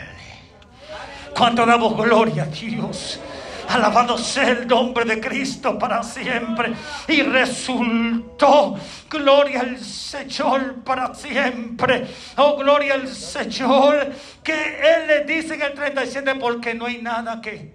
Cuando 1.37 1.67
damos 1.67 1.97
gloria 1.97 2.45
a 2.45 2.47
Dios. 2.47 3.21
Alabado 3.69 4.19
sea 4.19 4.51
el 4.51 4.69
nombre 4.69 5.05
de 5.07 5.21
Cristo 5.21 5.79
para 5.79 6.03
siempre. 6.03 6.75
Y 7.09 7.23
resultó, 7.23 8.79
gloria 9.09 9.61
al 9.61 9.79
Señor 9.81 10.85
para 10.85 11.15
siempre. 11.15 12.07
Oh, 12.37 12.57
gloria 12.57 12.95
al 12.95 13.09
Señor. 13.09 14.13
Que 14.43 14.53
Él 14.53 15.07
le 15.09 15.25
dice 15.25 15.55
en 15.55 15.63
el 15.63 15.75
37, 15.75 16.35
porque 16.37 16.75
no 16.75 16.87
hay 16.87 17.01
nada 17.01 17.41
que 17.41 17.75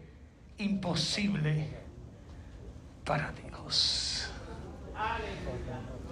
imposible 0.59 1.67
para 3.03 3.33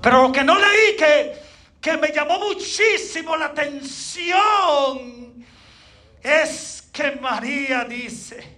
Pero 0.02 0.22
lo 0.24 0.32
que 0.32 0.44
no 0.44 0.56
leí 0.58 0.96
que, 0.98 1.36
que 1.82 1.98
me 1.98 2.12
llamó 2.12 2.40
muchísimo 2.40 3.36
la 3.36 3.48
atención 3.48 5.46
es 6.22 6.90
que 6.92 7.12
María 7.12 7.84
dice, 7.86 8.58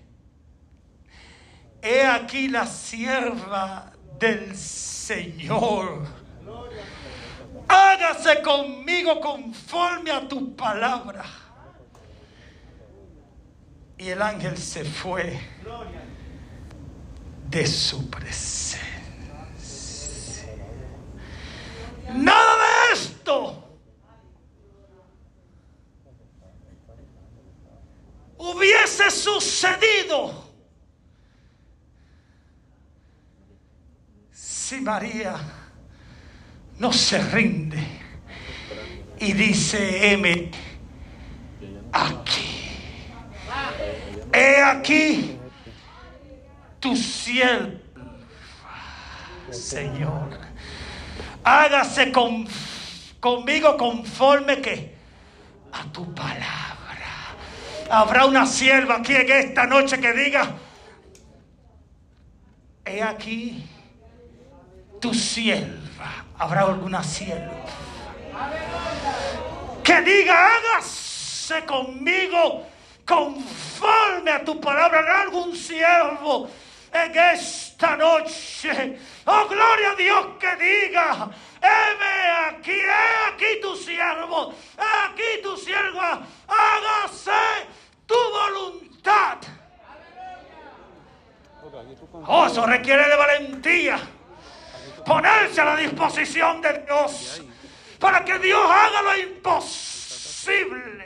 he 1.81 2.05
aquí 2.05 2.47
la 2.47 2.65
sierva 2.65 3.91
del 4.19 4.55
Señor. 4.55 6.07
Hágase 7.67 8.41
conmigo 8.41 9.19
conforme 9.19 10.11
a 10.11 10.27
tu 10.27 10.55
palabra. 10.55 11.25
Y 13.97 14.09
el 14.09 14.21
ángel 14.21 14.57
se 14.57 14.85
fue 14.85 15.39
de 17.49 17.65
su 17.65 18.09
presencia. 18.09 18.79
Nada 22.13 22.53
de 22.57 22.93
esto 22.93 23.63
hubiese 28.37 29.11
sucedido 29.11 30.47
si 34.31 34.81
María 34.81 35.35
no 36.77 36.93
se 36.93 37.21
rinde 37.21 37.83
y 39.19 39.33
dice, 39.33 40.13
heme 40.13 40.51
aquí. 41.91 42.45
He 44.31 44.61
aquí 44.61 45.38
tu 46.79 46.95
cielo, 46.95 47.71
Señor. 49.51 50.37
Hágase 51.43 52.11
conmigo 53.19 53.77
conforme 53.77 54.61
que 54.61 54.95
a 55.71 55.83
tu 55.91 56.13
palabra. 56.13 56.75
Habrá 57.89 58.25
una 58.25 58.45
sierva 58.45 58.97
aquí 58.97 59.15
en 59.15 59.31
esta 59.31 59.65
noche 59.65 59.99
que 59.99 60.13
diga, 60.13 60.55
he 62.85 63.01
aquí 63.01 63.67
tu 65.01 65.13
sierva. 65.13 66.25
Habrá 66.37 66.61
alguna 66.61 67.03
sierva 67.03 67.65
que 69.89 70.01
diga, 70.01 70.55
hágase 70.55 71.65
conmigo 71.65 72.63
conforme 73.05 74.31
a 74.31 74.45
tu 74.45 74.61
palabra. 74.61 74.99
Habrá 74.99 75.21
algún 75.21 75.55
siervo 75.55 76.47
en 76.91 77.17
esta 77.17 77.95
noche. 77.95 78.97
Oh, 79.25 79.47
gloria 79.47 79.91
a 79.91 79.95
Dios 79.95 80.27
que 80.39 80.55
diga, 80.55 81.29
heme 81.61 82.49
aquí, 82.49 82.71
he 82.71 83.33
aquí 83.33 83.61
tu 83.61 83.75
siervo, 83.75 84.53
he 84.77 85.09
aquí 85.09 85.41
tu 85.43 85.55
sierva, 85.57 86.21
hágase 86.47 87.67
tu 88.05 88.15
voluntad. 88.15 89.37
Oh, 92.27 92.45
eso 92.47 92.65
requiere 92.65 93.07
de 93.07 93.15
valentía 93.15 93.99
ponerse 95.05 95.61
a 95.61 95.65
la 95.65 95.75
disposición 95.75 96.61
de 96.61 96.85
Dios 96.85 97.41
para 97.99 98.23
que 98.23 98.39
Dios 98.39 98.61
haga 98.69 99.01
lo 99.01 99.17
imposible. 99.17 100.98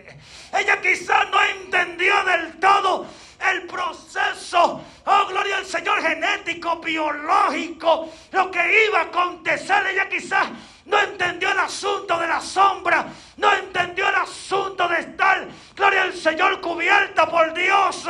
Ella 0.57 0.79
quizás 0.81 1.29
no 1.29 1.43
entendió 1.43 2.23
del 2.25 2.59
todo 2.59 3.07
el 3.51 3.63
proceso, 3.63 4.81
oh 5.05 5.25
gloria 5.27 5.57
al 5.57 5.65
Señor, 5.65 6.01
genético, 6.01 6.77
biológico, 6.77 8.09
lo 8.31 8.51
que 8.51 8.85
iba 8.87 8.99
a 8.99 9.03
acontecer. 9.03 9.85
Ella 9.87 10.07
quizás 10.07 10.49
no 10.85 10.99
entendió 10.99 11.51
el 11.51 11.59
asunto 11.59 12.17
de 12.19 12.27
la 12.27 12.39
sombra, 12.39 13.07
no 13.37 13.53
entendió 13.53 14.07
el 14.07 14.15
asunto 14.15 14.87
de 14.87 14.99
estar, 14.99 15.47
gloria 15.75 16.03
al 16.03 16.13
Señor, 16.13 16.61
cubierta 16.61 17.29
por 17.29 17.53
Dios. 17.53 18.07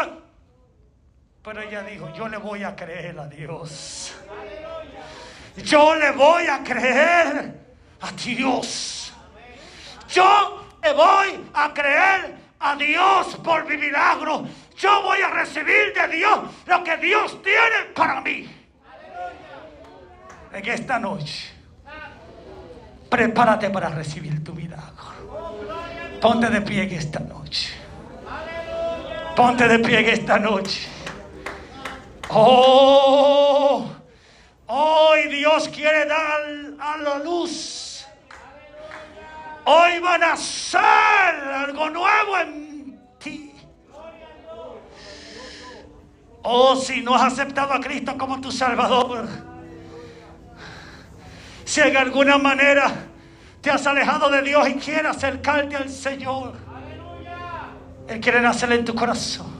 Pero 1.43 1.61
ella 1.61 1.83
dijo, 1.83 2.13
yo 2.13 2.27
le 2.27 2.37
voy 2.37 2.63
a 2.63 2.75
creer 2.75 3.19
a 3.19 3.27
Dios. 3.27 4.13
Yo 5.57 5.95
le 5.95 6.11
voy 6.11 6.47
a 6.47 6.63
creer 6.63 7.59
a 8.01 8.11
Dios. 8.11 9.13
Yo 10.09 10.62
le 10.83 10.93
voy 10.93 11.49
a 11.53 11.73
creer 11.73 12.35
a 12.59 12.75
Dios 12.75 13.37
por 13.43 13.65
mi 13.67 13.77
milagro. 13.77 14.45
Yo 14.77 15.01
voy 15.01 15.21
a 15.21 15.29
recibir 15.29 15.93
de 15.93 16.15
Dios 16.15 16.39
lo 16.65 16.83
que 16.83 16.97
Dios 16.97 17.41
tiene 17.41 17.91
para 17.95 18.21
mí. 18.21 18.49
En 20.51 20.69
esta 20.69 20.99
noche, 20.99 21.51
prepárate 23.09 23.69
para 23.69 23.89
recibir 23.89 24.43
tu 24.43 24.53
milagro. 24.53 24.93
Ponte 26.21 26.49
de 26.49 26.61
pie 26.61 26.83
en 26.83 26.93
esta 26.93 27.19
noche. 27.19 27.73
Ponte 29.35 29.67
de 29.67 29.79
pie 29.79 29.99
en 29.99 30.09
esta 30.09 30.37
noche. 30.37 30.87
Oh. 32.29 33.89
Hoy 34.67 35.27
Dios 35.29 35.69
quiere 35.69 36.05
dar 36.05 36.41
a 36.79 36.97
la 36.97 37.19
luz. 37.19 37.92
Hoy 39.65 39.99
van 39.99 40.23
a 40.23 40.33
hacer 40.33 40.81
algo 40.81 41.89
nuevo 41.89 42.37
en 42.37 42.99
ti. 43.19 43.55
Oh, 46.43 46.75
si 46.75 47.01
no 47.01 47.15
has 47.15 47.33
aceptado 47.33 47.73
a 47.73 47.79
Cristo 47.79 48.17
como 48.17 48.41
tu 48.41 48.51
Salvador. 48.51 49.27
Si 51.63 51.79
en 51.81 51.95
alguna 51.95 52.37
manera 52.37 52.91
te 53.61 53.71
has 53.71 53.87
alejado 53.87 54.29
de 54.29 54.41
Dios 54.41 54.67
y 54.67 54.73
quieres 54.75 55.15
acercarte 55.15 55.75
al 55.75 55.89
Señor. 55.89 56.53
Él 58.07 58.19
quiere 58.19 58.41
nacer 58.41 58.71
en 58.73 58.83
tu 58.83 58.93
corazón. 58.93 59.53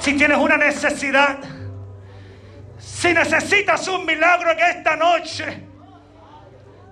Si 0.00 0.14
tienes 0.14 0.36
una 0.36 0.56
necesidad 0.56 1.38
si 2.98 3.12
necesitas 3.12 3.86
un 3.86 4.04
milagro 4.04 4.50
en 4.50 4.58
esta 4.58 4.96
noche, 4.96 5.67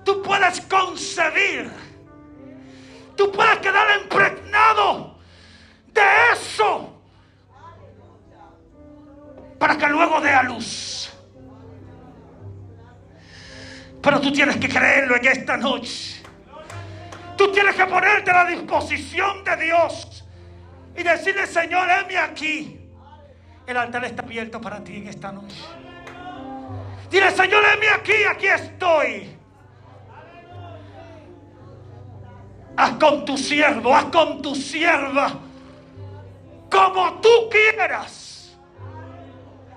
tú 0.06 0.22
puedes 0.22 0.60
concebir, 0.62 1.68
tú 3.16 3.30
puedes 3.32 3.58
quedar 3.58 4.00
impregnado 4.00 5.18
de 5.88 6.02
eso 6.32 7.02
para 9.58 9.76
que 9.76 9.88
luego 9.88 10.20
dé 10.20 10.30
a 10.30 10.44
luz. 10.44 11.12
Pero 14.00 14.20
tú 14.20 14.32
tienes 14.32 14.56
que 14.58 14.68
creerlo 14.68 15.16
en 15.16 15.26
esta 15.26 15.56
noche. 15.56 16.22
Tú 17.36 17.50
tienes 17.50 17.74
que 17.74 17.84
ponerte 17.86 18.30
a 18.30 18.44
la 18.44 18.50
disposición 18.50 19.42
de 19.42 19.56
Dios 19.56 20.24
y 20.96 21.02
decirle, 21.02 21.46
Señor, 21.48 21.88
heme 21.90 22.16
aquí. 22.16 22.80
El 23.66 23.76
altar 23.76 24.04
está 24.04 24.22
abierto 24.22 24.60
para 24.60 24.84
ti 24.84 24.98
en 24.98 25.08
esta 25.08 25.32
noche. 25.32 25.60
Dile, 27.10 27.30
Señor, 27.32 27.64
heme 27.74 27.88
aquí, 27.88 28.24
aquí 28.30 28.46
estoy. 28.46 29.35
Haz 32.76 32.92
con 32.98 33.24
tu 33.24 33.38
siervo, 33.38 33.94
haz 33.94 34.04
con 34.06 34.42
tu 34.42 34.54
sierva, 34.54 35.32
como 36.70 37.20
tú 37.20 37.48
quieras. 37.50 38.56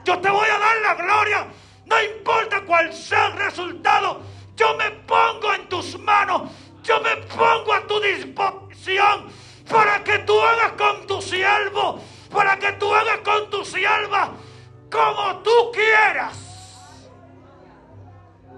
Yo 0.04 0.20
te 0.20 0.30
voy 0.30 0.48
a 0.48 0.60
dar 0.60 0.78
la 0.82 0.94
gloria, 0.96 1.48
no 1.86 2.04
importa 2.04 2.62
cuál 2.66 2.94
sea 2.94 3.28
el 3.28 3.34
resultado. 3.34 4.22
Yo 4.56 4.76
me 4.76 4.92
pongo 4.92 5.54
en 5.54 5.70
tus 5.70 5.98
manos, 6.00 6.52
yo 6.84 7.00
me 7.00 7.16
pongo 7.28 7.74
a 7.74 7.88
tu 7.88 8.02
disposición 8.02 9.28
para 9.70 10.04
que 10.04 10.20
tú 10.20 10.38
hagas 10.42 10.74
con 10.74 11.08
tu 11.08 11.22
siervo, 11.22 12.02
para 12.30 12.60
que 12.60 12.74
tú 12.74 12.94
hagas 12.94 13.20
con 13.20 13.50
tu 13.50 13.64
sierva 13.64 14.32
como 14.92 15.38
tú 15.38 15.72
quieras. 15.72 16.38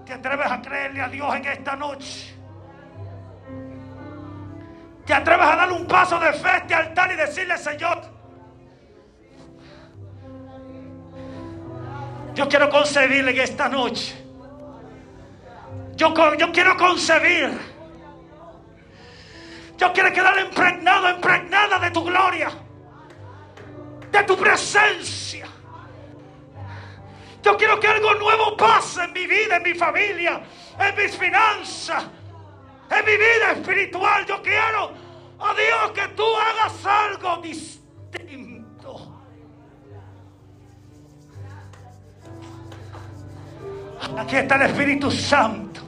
¿Te 0.04 0.14
atreves 0.14 0.50
a 0.50 0.60
creerle 0.60 1.00
a 1.00 1.08
Dios 1.08 1.34
en 1.36 1.44
esta 1.46 1.76
noche? 1.76 2.31
¿Te 5.12 5.16
atreves 5.16 5.46
a 5.46 5.56
dar 5.56 5.70
un 5.70 5.86
paso 5.86 6.18
de 6.18 6.32
fe 6.32 6.48
a 6.48 6.56
este 6.56 6.74
altar 6.74 7.12
y 7.12 7.16
decirle, 7.16 7.58
Señor, 7.58 8.00
Yo 12.34 12.48
quiero 12.48 12.70
concebir 12.70 13.28
en 13.28 13.38
esta 13.38 13.68
noche. 13.68 14.14
Yo, 15.96 16.14
yo 16.38 16.50
quiero 16.50 16.78
concebir. 16.78 17.50
Yo 19.76 19.92
quiero 19.92 20.10
quedar 20.14 20.38
impregnado, 20.38 21.10
impregnada 21.10 21.78
de 21.78 21.90
tu 21.90 22.04
gloria. 22.04 22.50
De 24.10 24.22
tu 24.22 24.34
presencia. 24.34 25.46
Yo 27.42 27.54
quiero 27.58 27.78
que 27.78 27.86
algo 27.86 28.14
nuevo 28.14 28.56
pase 28.56 29.04
en 29.04 29.12
mi 29.12 29.26
vida, 29.26 29.56
en 29.56 29.62
mi 29.62 29.74
familia, 29.74 30.40
en 30.78 30.96
mis 30.96 31.14
finanzas, 31.18 32.02
en 32.98 33.04
mi 33.04 33.12
vida 33.12 33.52
espiritual. 33.52 34.26
Yo 34.26 34.42
quiero, 34.42 34.92
oh 35.38 35.54
Dios, 35.54 35.90
que 35.92 36.08
tú 36.14 36.24
hagas 36.36 36.86
algo 36.86 37.36
distinto. 37.42 39.12
Aquí 44.18 44.36
está 44.36 44.56
el 44.56 44.62
Espíritu 44.62 45.10
Santo 45.10 45.80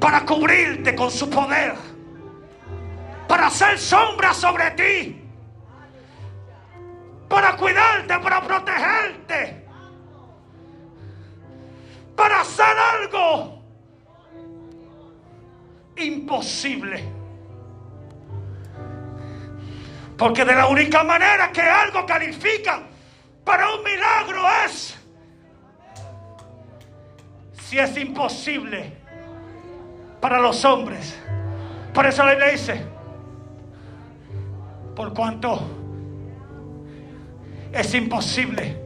para 0.00 0.24
cubrirte 0.24 0.94
con 0.94 1.10
su 1.10 1.28
poder, 1.28 1.74
para 3.28 3.46
hacer 3.48 3.78
sombra 3.78 4.32
sobre 4.32 4.70
ti 4.72 5.20
para 7.30 7.56
cuidarte, 7.56 8.18
para 8.18 8.42
protegerte, 8.42 9.64
para 12.16 12.40
hacer 12.40 12.76
algo 12.76 13.59
imposible. 15.96 17.04
Porque 20.16 20.44
de 20.44 20.54
la 20.54 20.66
única 20.66 21.02
manera 21.02 21.50
que 21.50 21.62
algo 21.62 22.04
califica 22.04 22.82
para 23.44 23.74
un 23.74 23.82
milagro 23.82 24.42
es 24.66 24.96
si 27.70 27.78
es 27.78 27.96
imposible 27.96 28.92
para 30.20 30.38
los 30.40 30.64
hombres. 30.64 31.18
Por 31.94 32.06
eso 32.06 32.24
la 32.24 32.34
dice, 32.50 32.84
por 34.94 35.14
cuanto 35.14 35.60
es 37.72 37.94
imposible 37.94 38.76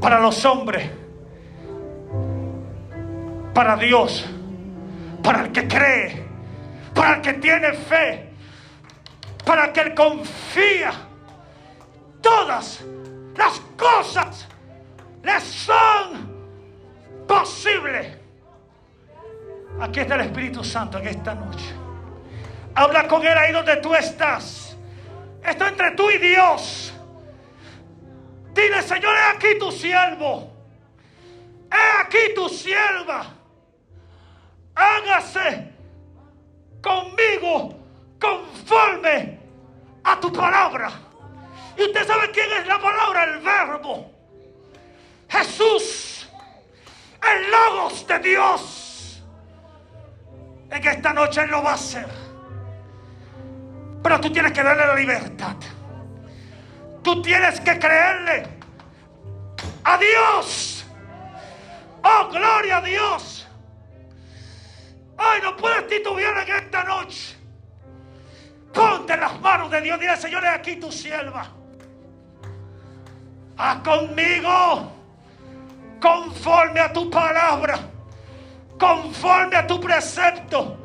para 0.00 0.20
los 0.20 0.44
hombres, 0.44 0.90
para 3.54 3.76
Dios, 3.76 4.26
para 5.24 5.40
el 5.40 5.52
que 5.52 5.66
cree, 5.66 6.22
para 6.94 7.16
el 7.16 7.22
que 7.22 7.32
tiene 7.34 7.72
fe, 7.72 8.28
para 9.44 9.64
el 9.64 9.72
que 9.72 9.94
confía. 9.94 10.92
Todas 12.20 12.84
las 13.34 13.60
cosas 13.76 14.46
le 15.22 15.40
son 15.40 17.26
posibles. 17.26 18.18
Aquí 19.80 20.00
está 20.00 20.14
el 20.16 20.20
Espíritu 20.22 20.62
Santo 20.62 20.98
en 20.98 21.08
esta 21.08 21.34
noche. 21.34 21.72
Habla 22.74 23.08
con 23.08 23.26
Él 23.26 23.36
ahí 23.36 23.52
donde 23.52 23.76
tú 23.76 23.94
estás. 23.94 24.76
Esto 25.42 25.66
entre 25.66 25.92
tú 25.92 26.10
y 26.10 26.18
Dios. 26.18 26.92
Dile, 28.52 28.82
Señor, 28.82 29.14
he 29.16 29.36
aquí 29.36 29.58
tu 29.58 29.72
siervo. 29.72 30.52
He 31.72 32.02
aquí 32.02 32.34
tu 32.34 32.48
sierva. 32.48 33.43
Hágase 34.74 35.72
conmigo 36.82 37.78
conforme 38.20 39.38
a 40.02 40.20
tu 40.20 40.32
palabra. 40.32 40.90
Y 41.76 41.82
usted 41.82 42.06
sabe 42.06 42.30
quién 42.30 42.50
es 42.60 42.66
la 42.66 42.78
palabra, 42.78 43.24
el 43.24 43.40
verbo. 43.40 44.10
Jesús, 45.28 46.28
el 47.22 47.50
logos 47.50 48.06
de 48.06 48.18
Dios. 48.20 49.22
En 50.70 50.86
esta 50.86 51.12
noche 51.12 51.42
Él 51.42 51.50
lo 51.50 51.62
va 51.62 51.72
a 51.72 51.74
hacer. 51.74 52.06
Pero 54.02 54.20
tú 54.20 54.30
tienes 54.30 54.52
que 54.52 54.62
darle 54.62 54.86
la 54.86 54.94
libertad. 54.94 55.56
Tú 57.02 57.22
tienes 57.22 57.60
que 57.60 57.78
creerle 57.78 58.46
a 59.84 59.98
Dios. 59.98 60.84
Oh, 62.02 62.28
gloria 62.30 62.78
a 62.78 62.80
Dios. 62.82 63.43
Ay, 65.16 65.40
no 65.42 65.56
puedes 65.56 65.86
titubear 65.86 66.48
en 66.48 66.56
esta 66.56 66.84
noche. 66.84 67.36
Ponte 68.72 69.16
las 69.16 69.40
manos 69.40 69.70
de 69.70 69.80
Dios. 69.80 70.00
Dile, 70.00 70.16
Señor, 70.16 70.46
aquí 70.46 70.76
tu 70.76 70.90
sierva. 70.90 71.46
Haz 73.56 73.78
conmigo 73.82 74.92
conforme 76.00 76.80
a 76.80 76.92
tu 76.92 77.08
palabra, 77.08 77.78
conforme 78.78 79.56
a 79.56 79.66
tu 79.66 79.80
precepto, 79.80 80.76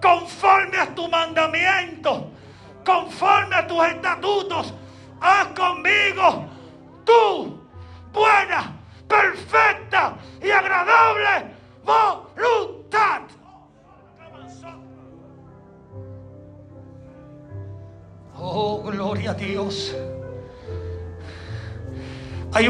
conforme 0.00 0.78
a 0.78 0.94
tu 0.94 1.08
mandamiento, 1.08 2.30
conforme 2.84 3.56
a 3.56 3.66
tus 3.66 3.84
estatutos 3.86 4.72
haz 5.20 5.48
conmigo 5.48 6.45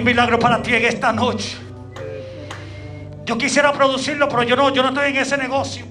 milagro 0.07 0.39
para 0.39 0.63
ti 0.63 0.73
en 0.73 0.85
esta 0.85 1.13
noche. 1.13 1.59
Yo 3.25 3.37
quisiera 3.37 3.73
producirlo, 3.73 4.29
pero 4.29 4.45
yo 4.45 4.55
no, 4.55 4.73
yo 4.73 4.85
no 4.85 4.91
estoy 4.91 5.11
en 5.11 5.17
ese 5.17 5.37
negocio. 5.37 5.85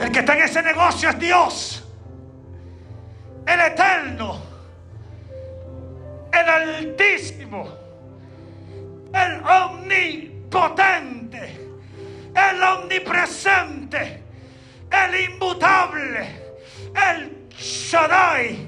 El 0.00 0.10
que 0.10 0.20
está 0.20 0.38
en 0.38 0.44
ese 0.44 0.62
negocio 0.62 1.10
es 1.10 1.18
Dios. 1.18 1.84
El 3.46 3.60
eterno, 3.60 4.40
el 6.32 6.48
altísimo, 6.48 7.68
el 9.12 9.42
omnipotente, 9.44 11.60
el 12.34 12.62
omnipresente, 12.62 14.22
el 14.90 15.30
inmutable, 15.30 16.40
el 16.94 17.48
Shaddai, 17.50 18.59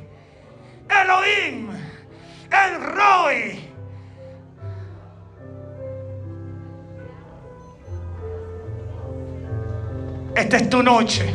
Esta 10.42 10.56
es 10.56 10.68
tu 10.68 10.82
noche. 10.82 11.32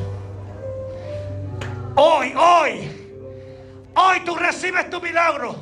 Hoy, 1.95 2.33
hoy 2.35 2.97
Hoy 3.99 4.19
tú 4.25 4.35
recibes 4.35 4.89
tu 4.89 5.01
milagro. 5.01 5.55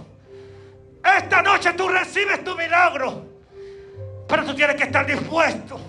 Esta 1.03 1.43
noche 1.43 1.71
tú 1.73 1.87
recibes 1.87 2.43
tu 2.43 2.55
milagro. 2.57 3.23
Pero 4.27 4.45
tú 4.45 4.55
tienes 4.55 4.75
que 4.75 4.83
estar 4.85 5.05
dispuesto. 5.05 5.79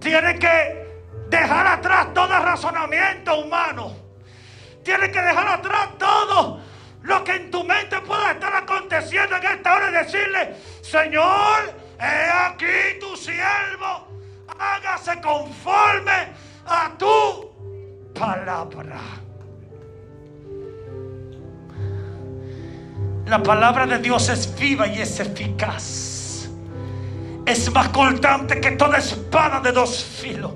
Tienes 0.00 0.40
que 0.40 0.86
dejar 1.28 1.66
atrás 1.66 2.14
todo 2.14 2.26
razonamiento 2.26 3.40
humano. 3.40 3.94
Tienes 4.82 5.10
que 5.10 5.20
dejar 5.20 5.46
atrás 5.46 5.90
todo 5.98 6.60
lo 7.02 7.22
que 7.22 7.32
en 7.32 7.50
tu 7.50 7.62
mente 7.64 8.00
pueda 8.00 8.32
estar 8.32 8.56
aconteciendo 8.56 9.36
en 9.36 9.44
esta 9.44 9.74
hora 9.74 9.90
y 9.90 9.92
decirle, 9.92 10.56
Señor, 10.80 11.74
he 12.00 12.30
aquí 12.46 12.98
tu 12.98 13.14
siervo, 13.14 13.37
conforme 15.20 16.32
a 16.66 16.92
tu 16.98 18.12
palabra. 18.14 19.00
La 23.26 23.42
palabra 23.42 23.86
de 23.86 23.98
Dios 23.98 24.28
es 24.30 24.58
viva 24.58 24.86
y 24.86 25.00
es 25.00 25.20
eficaz. 25.20 26.48
Es 27.44 27.72
más 27.72 27.88
cortante 27.90 28.60
que 28.60 28.72
toda 28.72 28.98
espada 28.98 29.60
de 29.60 29.72
dos 29.72 30.02
filos. 30.02 30.52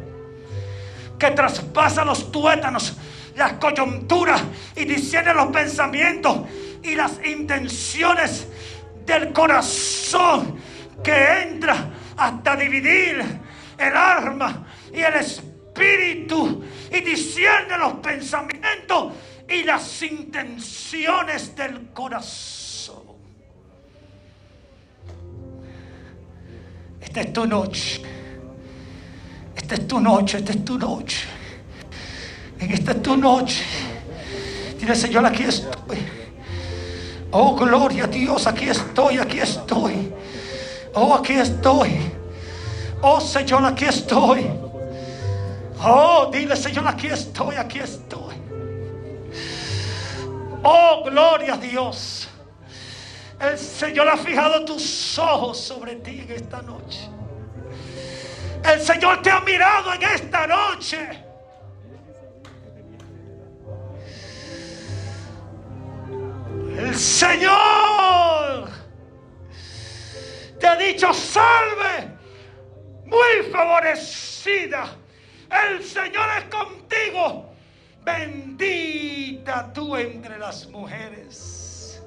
Que 1.18 1.30
traspasa 1.30 2.04
los 2.04 2.32
tuétanos, 2.32 2.96
las 3.36 3.54
coyunturas 3.54 4.42
y 4.74 4.84
discierne 4.84 5.34
los 5.34 5.48
pensamientos 5.48 6.48
y 6.82 6.94
las 6.94 7.20
intenciones 7.24 8.48
del 9.04 9.32
corazón. 9.32 10.56
Que 11.04 11.42
entra 11.42 11.90
hasta 12.16 12.56
dividir 12.56 13.22
el 13.78 13.96
alma 13.96 14.66
y 14.92 15.00
el 15.00 15.14
espíritu 15.14 16.64
y 16.90 17.00
discierne 17.00 17.78
los 17.78 17.94
pensamientos 17.94 19.12
y 19.48 19.62
las 19.64 20.02
intenciones 20.02 21.54
del 21.56 21.90
corazón. 21.92 23.02
Esta 27.00 27.20
es 27.20 27.32
tu 27.32 27.46
noche. 27.46 28.02
Esta 29.54 29.74
es 29.74 29.86
tu 29.86 30.00
noche, 30.00 30.38
esta 30.38 30.52
es 30.52 30.64
tu 30.64 30.78
noche. 30.78 31.26
En 32.58 32.70
esta 32.70 32.92
es 32.92 33.02
tu 33.02 33.16
noche. 33.16 33.64
Dile, 34.78 34.94
Señor, 34.94 35.26
aquí 35.26 35.44
estoy. 35.44 35.98
Oh, 37.32 37.56
gloria 37.56 38.04
a 38.04 38.06
Dios, 38.06 38.46
aquí 38.46 38.68
estoy, 38.68 39.18
aquí 39.18 39.40
estoy. 39.40 40.12
Oh, 40.94 41.14
aquí 41.14 41.34
estoy. 41.34 42.21
Oh, 43.02 43.20
Señor, 43.20 43.64
aquí 43.64 43.84
estoy. 43.84 44.48
Oh, 45.84 46.30
dile, 46.32 46.54
Señor, 46.54 46.86
aquí 46.86 47.08
estoy, 47.08 47.56
aquí 47.56 47.80
estoy. 47.80 48.36
Oh, 50.62 51.02
gloria 51.04 51.54
a 51.54 51.56
Dios. 51.56 52.28
El 53.40 53.58
Señor 53.58 54.08
ha 54.08 54.16
fijado 54.16 54.64
tus 54.64 55.18
ojos 55.18 55.58
sobre 55.58 55.96
ti 55.96 56.20
en 56.20 56.30
esta 56.30 56.62
noche. 56.62 57.08
El 58.64 58.80
Señor 58.80 59.20
te 59.20 59.30
ha 59.30 59.40
mirado 59.40 59.92
en 59.94 60.02
esta 60.04 60.46
noche. 60.46 61.08
El 66.78 66.94
Señor 66.94 68.70
te 70.60 70.66
ha 70.68 70.76
dicho, 70.76 71.12
salve, 71.12 72.11
muy 73.12 73.50
favorecida. 73.52 74.96
El 75.50 75.84
Señor 75.84 76.26
es 76.38 76.44
contigo. 76.44 77.52
Bendita 78.04 79.72
tú 79.72 79.94
entre 79.96 80.38
las 80.38 80.66
mujeres. 80.68 82.02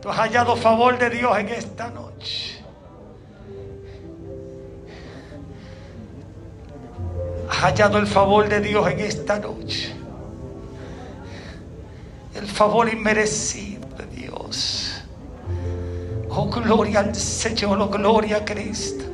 Tú 0.00 0.08
has 0.10 0.16
hallado 0.16 0.56
favor 0.56 0.98
de 0.98 1.10
Dios 1.10 1.38
en 1.38 1.48
esta 1.50 1.90
noche. 1.90 2.64
Has 7.48 7.58
hallado 7.58 7.98
el 7.98 8.06
favor 8.06 8.48
de 8.48 8.60
Dios 8.60 8.90
en 8.90 9.00
esta 9.00 9.38
noche. 9.38 9.94
El 12.34 12.48
favor 12.48 12.88
inmerecido 12.88 13.86
de 13.96 14.06
Dios. 14.06 14.91
Oh, 16.34 16.46
gloria 16.46 17.00
al 17.00 17.14
Señor, 17.14 17.78
oh, 17.78 17.88
gloria 17.90 18.38
a 18.38 18.44
Cristo. 18.44 19.04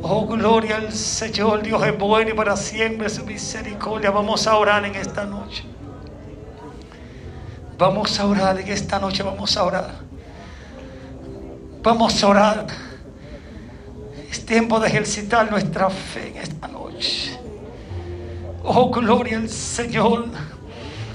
Oh, 0.00 0.26
gloria 0.26 0.76
al 0.76 0.90
Señor, 0.92 1.62
Dios 1.62 1.86
es 1.86 1.98
bueno 1.98 2.30
y 2.30 2.32
para 2.32 2.56
siempre 2.56 3.10
su 3.10 3.22
misericordia. 3.26 4.10
Vamos 4.10 4.46
a 4.46 4.56
orar 4.56 4.82
en 4.86 4.94
esta 4.94 5.26
noche. 5.26 5.64
Vamos 7.76 8.18
a 8.18 8.24
orar 8.24 8.58
en 8.58 8.66
esta 8.68 8.98
noche, 8.98 9.22
vamos 9.22 9.54
a 9.58 9.64
orar. 9.64 9.94
Vamos 11.82 12.22
a 12.24 12.28
orar. 12.28 12.66
Es 14.30 14.46
tiempo 14.46 14.80
de 14.80 14.88
ejercitar 14.88 15.50
nuestra 15.50 15.90
fe 15.90 16.28
en 16.28 16.36
esta 16.38 16.66
noche. 16.66 17.38
Oh, 18.64 18.90
gloria 18.90 19.36
al 19.36 19.50
Señor. 19.50 20.28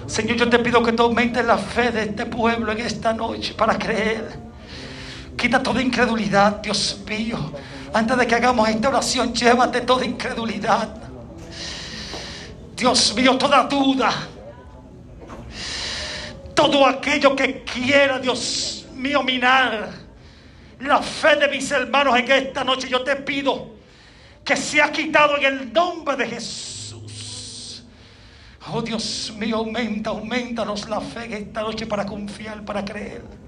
Señor, 0.06 0.38
yo 0.38 0.48
te 0.48 0.60
pido 0.60 0.84
que 0.84 0.92
tú 0.92 1.02
aumentes 1.02 1.44
la 1.44 1.58
fe 1.58 1.90
de 1.90 2.04
este 2.04 2.28
pueblo 2.28 2.72
en 2.72 2.82
esta 2.82 3.14
noche 3.14 3.56
para 3.56 3.80
creer. 3.80 4.53
Quita 5.44 5.62
toda 5.62 5.82
incredulidad, 5.82 6.62
Dios 6.62 7.02
mío. 7.06 7.38
Antes 7.94 8.16
de 8.16 8.26
que 8.26 8.34
hagamos 8.34 8.70
esta 8.70 8.88
oración, 8.88 9.34
llévate 9.34 9.82
toda 9.82 10.06
incredulidad. 10.06 10.88
Dios 12.78 13.14
mío, 13.14 13.38
toda 13.38 13.66
duda. 13.66 14.10
Todo 16.56 16.88
aquello 16.88 17.36
que 17.36 17.62
quiera, 17.66 18.20
Dios 18.20 18.86
mío, 18.94 19.22
minar 19.22 19.90
la 20.80 21.02
fe 21.02 21.36
de 21.36 21.50
mis 21.50 21.70
hermanos 21.72 22.18
en 22.18 22.32
esta 22.32 22.64
noche, 22.64 22.88
yo 22.88 23.04
te 23.04 23.18
pido 23.18 23.74
que 24.46 24.56
sea 24.56 24.94
quitado 24.94 25.36
en 25.36 25.44
el 25.44 25.74
nombre 25.74 26.16
de 26.16 26.26
Jesús. 26.26 27.84
Oh 28.72 28.82
Dios 28.82 29.34
mío, 29.38 29.58
aumenta, 29.58 30.12
aumentanos 30.12 30.88
la 30.88 31.02
fe 31.02 31.26
en 31.26 31.34
esta 31.34 31.64
noche 31.64 31.86
para 31.86 32.06
confiar, 32.06 32.64
para 32.64 32.86
creer. 32.86 33.43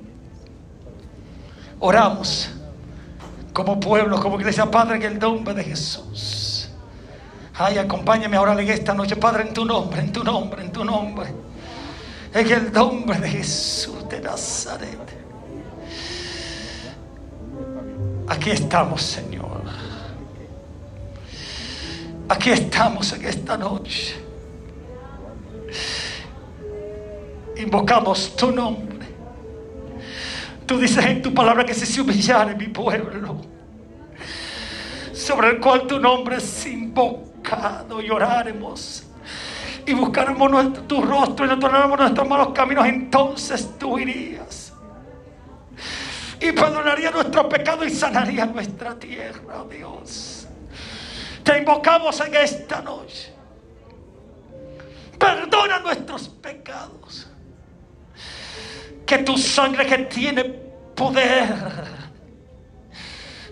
Oramos 1.86 2.50
como 3.54 3.80
pueblo, 3.80 4.20
como 4.20 4.40
iglesia, 4.40 4.66
Padre, 4.66 4.96
en 4.96 5.04
el 5.04 5.20
nombre 5.20 5.54
de 5.54 5.64
Jesús. 5.64 6.68
Ay, 7.54 7.78
acompáñame 7.78 8.36
ahora 8.38 8.60
en 8.60 8.68
esta 8.68 8.96
noche, 8.96 9.16
Padre, 9.16 9.44
en 9.44 9.54
tu 9.54 9.64
nombre, 9.66 10.02
en 10.02 10.12
tu 10.12 10.24
nombre, 10.24 10.64
en 10.64 10.72
tu 10.72 10.84
nombre. 10.84 11.32
En 12.34 12.52
el 12.52 12.74
nombre 12.74 13.20
de 13.20 13.30
Jesús 13.30 14.10
de 14.10 14.20
Nazaret. 14.20 14.98
Aquí 18.30 18.50
estamos, 18.50 19.04
Señor. 19.04 19.62
Aquí 22.30 22.50
estamos 22.50 23.14
en 23.14 23.26
esta 23.26 23.58
noche. 23.58 24.16
Invocamos 27.58 28.36
tu 28.36 28.52
nombre. 28.52 28.95
Tú 30.66 30.80
dices 30.80 31.06
en 31.06 31.22
tu 31.22 31.34
palabra 31.34 31.66
que 31.66 31.74
si 31.74 31.86
se 31.86 32.02
humillare 32.02 32.56
mi 32.56 32.68
pueblo, 32.68 33.42
sobre 35.14 35.50
el 35.50 35.60
cual 35.60 35.86
tu 35.86 36.00
nombre 36.00 36.38
es 36.38 36.66
invocado, 36.66 38.02
y 38.02 38.10
oraremos 38.10 39.04
y 39.86 39.94
buscaremos 39.94 40.50
nuestro, 40.50 40.84
tu 40.84 41.02
rostro 41.02 41.46
y 41.46 41.50
nos 41.50 41.60
tornaremos 41.60 42.00
nuestros 42.00 42.28
malos 42.28 42.50
caminos, 42.50 42.88
entonces 42.88 43.78
tú 43.78 44.00
irías 44.00 44.74
y 46.40 46.52
perdonaría 46.52 47.12
nuestro 47.12 47.48
pecado 47.48 47.86
y 47.86 47.90
sanaría 47.90 48.46
nuestra 48.46 48.96
tierra, 48.96 49.62
oh 49.62 49.66
Dios. 49.66 50.48
Te 51.44 51.60
invocamos 51.60 52.20
en 52.22 52.36
esta 52.36 52.82
noche. 52.82 53.34
Perdona 55.18 55.80
nuestros 55.80 56.28
pecados 56.28 57.25
que 59.06 59.20
tu 59.20 59.38
sangre 59.38 59.86
que 59.86 59.98
tiene 60.00 60.44
poder 60.96 62.06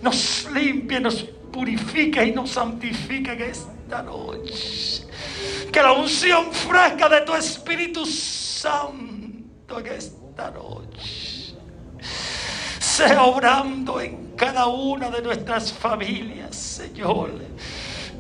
nos 0.04 0.48
limpie, 0.52 1.00
nos 1.00 1.24
purifique 1.24 2.26
y 2.26 2.32
nos 2.32 2.52
santifique 2.52 3.32
en 3.32 3.42
esta 3.42 4.04
noche. 4.04 5.08
Que 5.72 5.82
la 5.82 5.94
unción 5.94 6.52
fresca 6.52 7.08
de 7.08 7.22
tu 7.22 7.34
Espíritu 7.34 8.06
Santo 8.06 9.80
en 9.80 9.88
esta 9.88 10.52
noche 10.52 11.56
sea 12.80 13.24
obrando 13.24 14.00
en 14.02 14.34
cada 14.36 14.68
una 14.68 15.10
de 15.10 15.22
nuestras 15.22 15.72
familias, 15.72 16.56
Señor. 16.56 17.32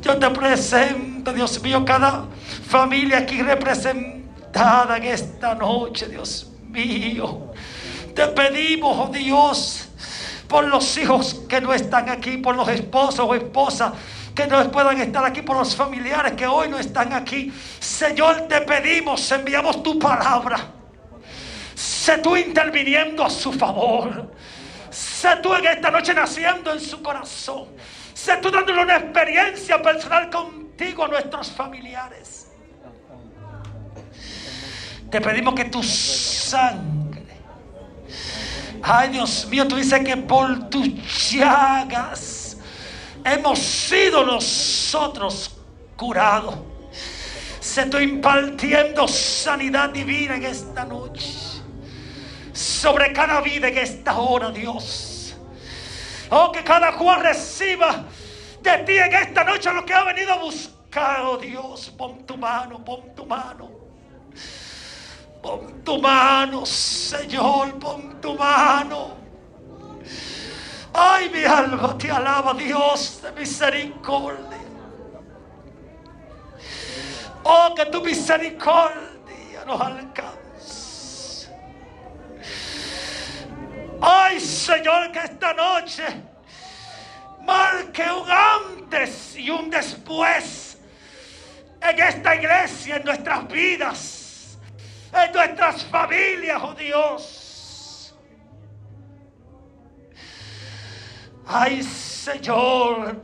Yo 0.02 0.18
te 0.18 0.30
presento, 0.30 1.34
Dios 1.34 1.62
mío, 1.62 1.84
cada 1.86 2.28
familia 2.66 3.20
aquí 3.20 3.42
representada 3.42 4.98
en 4.98 5.04
esta 5.04 5.54
noche, 5.54 6.08
Dios 6.08 6.46
mío. 6.46 6.53
Te 6.74 8.28
pedimos, 8.28 8.98
oh 8.98 9.12
Dios, 9.12 9.88
por 10.48 10.66
los 10.66 10.98
hijos 10.98 11.42
que 11.48 11.62
no 11.62 11.74
están 11.74 12.10
aquí, 12.10 12.38
por 12.38 12.56
los 12.56 12.68
esposos 12.70 13.22
o 13.22 13.34
esposas 13.36 13.94
que 14.36 14.48
no 14.48 14.72
puedan 14.72 15.00
estar 15.00 15.24
aquí, 15.24 15.42
por 15.42 15.58
los 15.58 15.76
familiares 15.76 16.34
que 16.34 16.48
hoy 16.48 16.68
no 16.70 16.80
están 16.80 17.14
aquí. 17.14 17.52
Señor, 17.80 18.48
te 18.48 18.62
pedimos, 18.62 19.32
enviamos 19.32 19.84
tu 19.84 19.98
palabra. 20.00 20.60
Sé 21.76 22.18
tú 22.18 22.36
interviniendo 22.36 23.24
a 23.24 23.30
su 23.30 23.54
favor. 23.54 24.32
Sé 24.90 25.38
tú 25.42 25.54
en 25.54 25.66
esta 25.66 25.90
noche 25.90 26.14
naciendo 26.14 26.72
en 26.72 26.80
su 26.80 27.02
corazón. 27.02 27.68
Sé 28.14 28.38
tú 28.38 28.52
dándole 28.52 28.84
una 28.84 28.98
experiencia 28.98 29.82
personal 29.82 30.30
contigo 30.30 31.06
a 31.06 31.08
nuestros 31.08 31.52
familiares. 31.52 32.43
Te 35.14 35.22
pedimos 35.22 35.53
que 35.53 35.66
tu 35.66 35.84
sangre, 35.84 37.38
ay 38.82 39.09
Dios 39.09 39.45
mío, 39.45 39.68
tú 39.68 39.76
dices 39.76 40.03
que 40.03 40.18
por 40.18 40.72
tus 40.72 40.89
llagas 41.30 42.57
hemos 43.24 43.59
sido 43.59 44.26
nosotros 44.26 45.55
curados. 45.95 46.55
Se 47.59 47.82
estoy 47.82 48.05
impartiendo 48.05 49.07
sanidad 49.07 49.91
divina 49.91 50.36
en 50.36 50.45
esta 50.45 50.84
noche. 50.84 51.61
Sobre 52.51 53.14
cada 53.14 53.39
vida 53.41 53.68
en 53.68 53.78
esta 53.78 54.18
hora, 54.18 54.49
Dios. 54.49 55.36
Oh, 56.32 56.51
que 56.51 56.64
cada 56.64 56.97
cual 56.97 57.22
reciba 57.22 58.03
de 58.64 58.78
ti 58.80 58.97
en 58.97 59.14
esta 59.14 59.43
noche 59.43 59.72
lo 59.72 59.86
que 59.86 59.93
ha 59.93 60.05
venido 60.05 60.34
a 60.34 60.38
buscar, 60.38 61.22
oh 61.22 61.38
Dios. 61.38 61.93
Pon 61.95 62.26
tu 62.26 62.36
mano, 62.36 62.84
pon 62.84 63.14
tu 63.16 63.28
mano. 63.28 63.73
Pon 65.44 65.84
tu 65.84 66.00
mano, 66.00 66.66
Señor, 66.66 67.78
pon 67.78 68.16
tu 68.22 68.34
mano. 68.34 69.18
Ay, 70.94 71.30
mi 71.30 71.44
alma 71.44 71.98
te 71.98 72.10
alaba, 72.10 72.54
Dios 72.54 73.20
de 73.22 73.32
misericordia. 73.34 74.64
Oh, 77.44 77.74
que 77.76 77.86
tu 77.88 78.02
misericordia 78.02 79.66
nos 79.68 79.82
alcance. 79.82 81.50
Ay, 84.00 84.39
Señor, 84.39 85.12
que 85.12 85.20
esta 85.20 85.54
noche 85.54 86.06
marque 87.41 88.04
un 88.04 88.32
antes 88.32 89.36
y 89.36 89.50
un 89.50 89.70
después 89.70 90.78
en 91.82 92.00
esta 92.00 92.36
iglesia, 92.36 92.96
en 92.96 93.04
nuestras 93.04 93.46
vidas 93.50 94.12
en 95.14 95.32
nuestras 95.32 95.84
familias, 95.86 96.61
oh 96.64 96.74
Dios. 96.74 98.16
Ay, 101.45 101.84
Señor. 101.84 103.22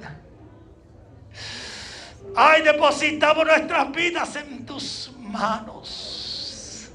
Ay, 2.35 2.61
depositamos 2.61 3.45
nuestras 3.45 3.91
vidas 3.91 4.35
en 4.35 4.65
tus 4.65 5.11
manos. 5.17 6.89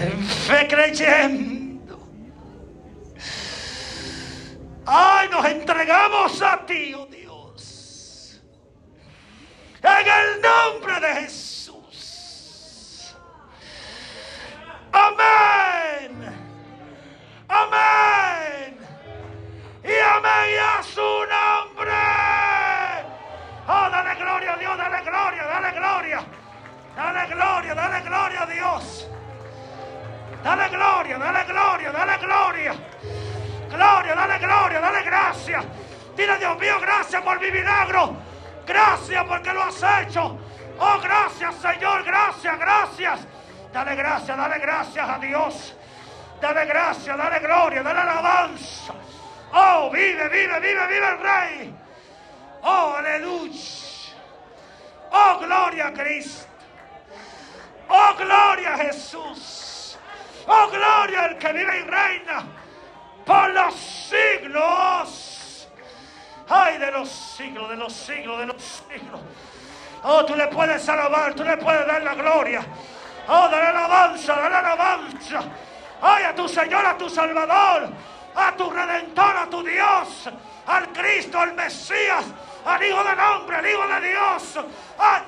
En 0.00 0.24
fe 0.24 0.66
creyendo. 0.68 1.98
Ay, 4.86 5.28
nos 5.28 5.44
entregamos 5.46 6.42
a 6.42 6.64
ti, 6.66 6.94
oh 6.94 7.06
Dios. 7.06 8.40
En 9.82 10.06
el 10.06 10.40
nombre 10.40 11.00
de 11.00 11.20
Jesús. 11.22 11.63
Amén. 14.94 16.12
Amén. 17.48 18.78
Y 19.82 19.98
amén 19.98 20.58
a 20.62 20.82
su 20.82 21.00
nombre. 21.00 21.92
Oh, 23.66 23.90
dale 23.90 24.14
gloria 24.14 24.52
a 24.52 24.56
Dios, 24.56 24.76
dale 24.78 25.02
gloria, 25.02 25.44
dale 25.44 25.70
gloria. 25.72 26.24
Dale 26.96 27.26
gloria, 27.26 27.74
dale 27.74 28.00
gloria 28.02 28.42
a 28.42 28.46
Dios. 28.46 29.08
Dale 30.44 30.68
gloria, 30.68 31.18
dale 31.18 31.44
gloria, 31.44 31.90
dale 31.90 32.18
gloria. 32.18 32.74
Gloria, 33.70 34.14
dale 34.14 34.38
gloria, 34.38 34.80
dale 34.80 35.02
gracias. 35.02 35.64
Dile 36.16 36.38
Dios 36.38 36.58
mío, 36.58 36.78
gracias 36.80 37.20
por 37.22 37.40
mi 37.40 37.50
milagro. 37.50 38.16
Gracias 38.64 39.24
porque 39.24 39.52
lo 39.52 39.62
has 39.64 39.82
hecho. 40.02 40.38
Oh, 40.78 41.00
gracias 41.02 41.54
Señor, 41.56 42.04
gracias, 42.04 42.58
gracias. 42.58 43.20
Dale 43.74 43.96
gracias, 43.96 44.36
dale 44.36 44.58
gracias 44.60 45.08
a 45.08 45.18
Dios. 45.18 45.74
Dale 46.40 46.64
gracias, 46.64 47.18
dale 47.18 47.40
gloria, 47.40 47.82
dale 47.82 48.00
alabanza. 48.02 48.94
Oh, 49.52 49.90
vive, 49.90 50.28
vive, 50.28 50.60
vive, 50.60 50.86
vive 50.86 51.08
el 51.08 51.18
Rey. 51.18 51.74
Oh, 52.62 52.94
aleluya. 52.96 53.60
Oh, 55.10 55.40
gloria 55.40 55.88
a 55.88 55.92
Cristo. 55.92 56.46
Oh, 57.88 58.14
gloria 58.16 58.74
a 58.74 58.78
Jesús. 58.78 59.98
Oh, 60.46 60.68
gloria 60.70 61.24
al 61.24 61.38
que 61.38 61.52
vive 61.52 61.80
y 61.80 61.82
reina 61.82 62.46
por 63.26 63.50
los 63.50 63.74
siglos. 63.74 65.68
Ay, 66.48 66.78
de 66.78 66.92
los 66.92 67.08
siglos, 67.08 67.70
de 67.70 67.76
los 67.76 67.92
siglos, 67.92 68.38
de 68.38 68.46
los 68.46 68.62
siglos. 68.62 69.20
Oh, 70.04 70.24
tú 70.24 70.36
le 70.36 70.46
puedes 70.46 70.88
alabar, 70.88 71.34
tú 71.34 71.42
le 71.42 71.56
puedes 71.56 71.84
dar 71.88 72.02
la 72.04 72.14
gloria. 72.14 72.64
Oh, 73.28 73.48
dale 73.48 73.66
alabanza, 73.68 74.34
dale 74.34 74.56
alabanza. 74.56 75.40
Ay, 76.02 76.24
a 76.24 76.34
tu 76.34 76.48
Señor, 76.48 76.84
a 76.84 76.96
tu 76.96 77.08
Salvador, 77.08 77.88
a 78.34 78.52
tu 78.56 78.70
Redentor, 78.70 79.36
a 79.36 79.46
tu 79.46 79.62
Dios, 79.62 80.28
al 80.66 80.88
Cristo, 80.92 81.38
al 81.38 81.54
Mesías, 81.54 82.24
al 82.66 82.82
Hijo 82.82 83.02
del 83.02 83.18
Hombre, 83.18 83.56
al 83.56 83.66
Hijo 83.66 83.86
de 83.86 84.00
Dios. 84.08 84.58
Ay, 84.98 85.22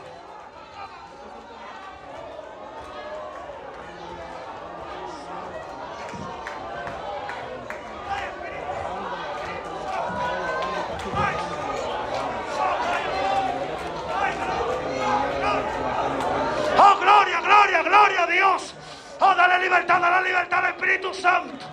Oh, 16.78 16.98
gloria, 17.00 17.40
gloria, 17.40 17.82
gloria 17.82 18.22
a 18.22 18.26
Dios. 18.26 18.74
Oh, 19.20 19.34
dale 19.34 19.58
libertad, 19.58 20.00
dale 20.00 20.28
libertad 20.28 20.64
al 20.64 20.70
Espíritu 20.72 21.14
Santo. 21.14 21.66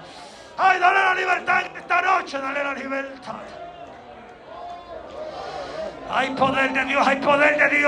Ay, 0.57 0.79
dale 0.79 0.99
la 0.99 1.13
libertad 1.15 1.65
en 1.65 1.77
esta 1.77 2.01
noche, 2.01 2.39
dale 2.39 2.63
la 2.63 2.73
libertad. 2.73 3.35
Hay 6.09 6.29
poder 6.35 6.71
de 6.73 6.85
Dios, 6.85 7.07
hay 7.07 7.15
poder 7.17 7.57
de 7.57 7.79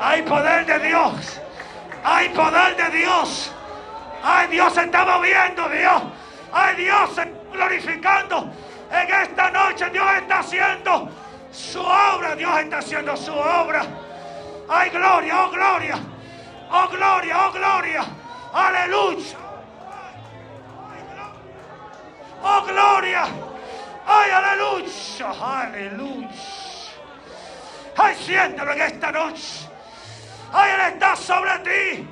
Hay 0.00 0.22
poder 0.22 0.66
de 0.66 0.78
Dios. 0.80 1.40
Hay 2.04 2.28
poder 2.30 2.76
de 2.76 2.98
Dios. 2.98 3.52
Ay, 4.22 4.48
Dios 4.48 4.72
se 4.74 4.84
está 4.84 5.04
moviendo, 5.04 5.68
Dios. 5.68 6.02
Ay, 6.52 6.76
Dios 6.76 7.14
se 7.14 7.22
está 7.22 7.36
glorificando. 7.52 8.50
En 8.90 9.22
esta 9.22 9.50
noche 9.50 9.90
Dios 9.90 10.06
está 10.16 10.38
haciendo 10.40 11.08
su 11.50 11.80
obra. 11.80 12.36
Dios 12.36 12.58
está 12.60 12.78
haciendo 12.78 13.16
su 13.16 13.32
obra. 13.32 13.82
Ay, 14.68 14.90
gloria, 14.90 15.44
oh, 15.44 15.50
gloria. 15.50 15.98
Oh, 16.70 16.88
gloria, 16.88 17.46
oh, 17.46 17.52
gloria. 17.52 18.04
Aleluya. 18.52 19.36
Oh, 22.42 22.62
gloria. 22.66 23.24
Ay, 24.06 24.30
aleluya. 24.30 24.88
Aleluya. 25.40 26.65
Ay, 27.96 28.14
siéntelo 28.16 28.72
en 28.72 28.82
esta 28.82 29.10
noche. 29.10 29.68
Él 30.52 30.92
está 30.92 31.16
sobre 31.16 31.58
ti. 31.60 32.08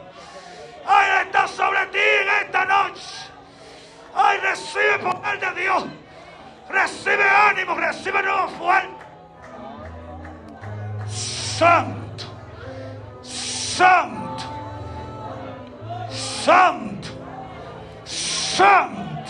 Él 0.87 1.27
está 1.27 1.47
sobre 1.47 1.87
ti 1.87 1.99
en 1.99 2.47
esta 2.47 2.65
noche. 2.65 3.03
Ay, 4.15 4.39
recibe 4.39 4.99
poder 5.01 5.41
de 5.41 5.61
Dios. 5.61 5.85
Recibe 6.69 7.29
ánimo, 7.29 7.75
recibe 7.75 8.23
nuevo 8.23 8.49
fuerte. 8.49 9.05
Santo, 11.07 12.25
santo, 13.23 14.45
santo, 16.11 17.09
santo, 18.05 19.29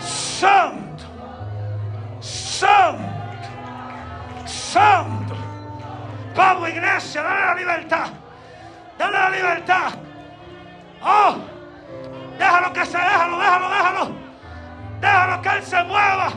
santo, 0.00 1.04
santo, 2.20 3.04
santo. 4.46 5.19
Vamos, 6.40 6.70
iglesia, 6.70 7.22
dale 7.22 7.40
la 7.44 7.54
libertad. 7.54 8.06
Dale 8.96 9.12
la 9.12 9.28
libertad. 9.28 9.92
Oh, 11.02 11.36
déjalo 12.38 12.72
que 12.72 12.86
se, 12.86 12.96
déjalo, 12.96 13.38
déjalo, 13.38 13.68
déjalo. 13.68 14.10
Déjalo 15.00 15.42
que 15.42 15.48
Él 15.50 15.62
se 15.62 15.84
mueva. 15.84 16.32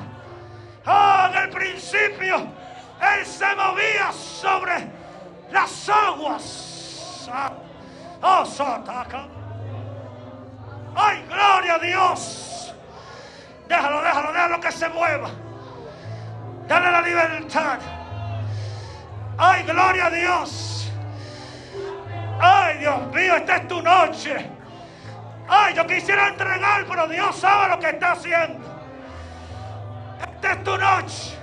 Oh, 0.86 1.28
en 1.30 1.44
el 1.44 1.50
principio 1.52 2.36
Él 3.00 3.26
se 3.26 3.56
movía 3.56 4.12
sobre 4.12 4.92
las 5.52 5.88
aguas. 5.88 7.30
Oh, 8.22 8.46
Sataca. 8.46 9.26
Ay, 10.98 11.24
gloria 11.30 11.76
a 11.76 11.80
Dios. 11.80 12.76
Déjalo, 13.70 14.02
déjalo, 14.02 14.34
déjalo 14.34 14.60
que 14.60 14.72
se 14.74 14.90
mueva. 14.90 15.30
Dale 16.68 16.92
la 16.92 17.02
libertad. 17.02 18.03
Ay, 19.38 19.64
gloria 19.64 20.06
a 20.06 20.10
Dios. 20.10 20.92
Ay, 22.40 22.78
Dios 22.80 23.08
mío, 23.14 23.36
esta 23.36 23.56
es 23.58 23.68
tu 23.68 23.82
noche. 23.82 24.50
Ay, 25.48 25.74
yo 25.76 25.86
quisiera 25.88 26.30
entregar, 26.30 26.86
pero 26.88 27.08
Dios 27.08 27.36
sabe 27.36 27.70
lo 27.70 27.80
que 27.80 27.90
está 27.90 28.14
haciendo. 28.14 28.60
Esta 30.22 30.52
es 30.54 30.64
tu 30.64 30.78
noche. 30.78 31.38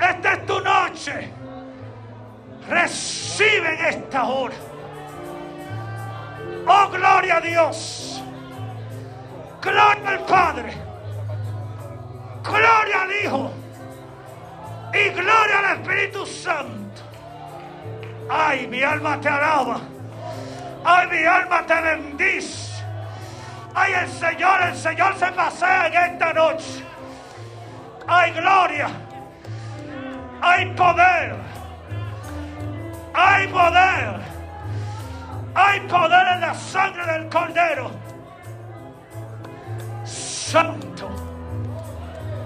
Esta 0.00 0.32
es 0.32 0.46
tu 0.46 0.60
noche. 0.60 1.30
Recibe 2.68 3.74
en 3.74 3.84
esta 3.86 4.24
hora. 4.24 4.54
Oh, 6.66 6.88
gloria 6.90 7.36
a 7.36 7.40
Dios. 7.40 8.22
Gloria 9.60 10.08
al 10.08 10.24
Padre. 10.24 10.74
Gloria 12.42 13.02
al 13.02 13.12
Hijo. 13.24 13.63
Y 14.94 15.08
gloria 15.08 15.58
al 15.58 15.80
Espíritu 15.80 16.24
Santo. 16.24 17.02
Ay, 18.30 18.66
mi 18.68 18.80
alma 18.82 19.20
te 19.20 19.28
alaba. 19.28 19.80
Ay, 20.84 21.08
mi 21.08 21.24
alma 21.26 21.66
te 21.66 21.80
bendice. 21.80 22.82
Ay, 23.74 23.92
el 23.92 24.08
Señor, 24.08 24.62
el 24.62 24.76
Señor 24.76 25.16
se 25.18 25.32
pasea 25.32 25.88
en 25.88 26.12
esta 26.12 26.32
noche. 26.32 26.84
Ay, 28.06 28.30
gloria. 28.32 28.88
Hay 30.40 30.66
poder. 30.74 31.34
Hay 33.14 33.48
poder. 33.48 34.20
Hay 35.56 35.80
poder 35.80 36.26
en 36.34 36.40
la 36.40 36.54
sangre 36.54 37.06
del 37.06 37.28
Cordero. 37.28 37.90
Santo. 40.04 41.10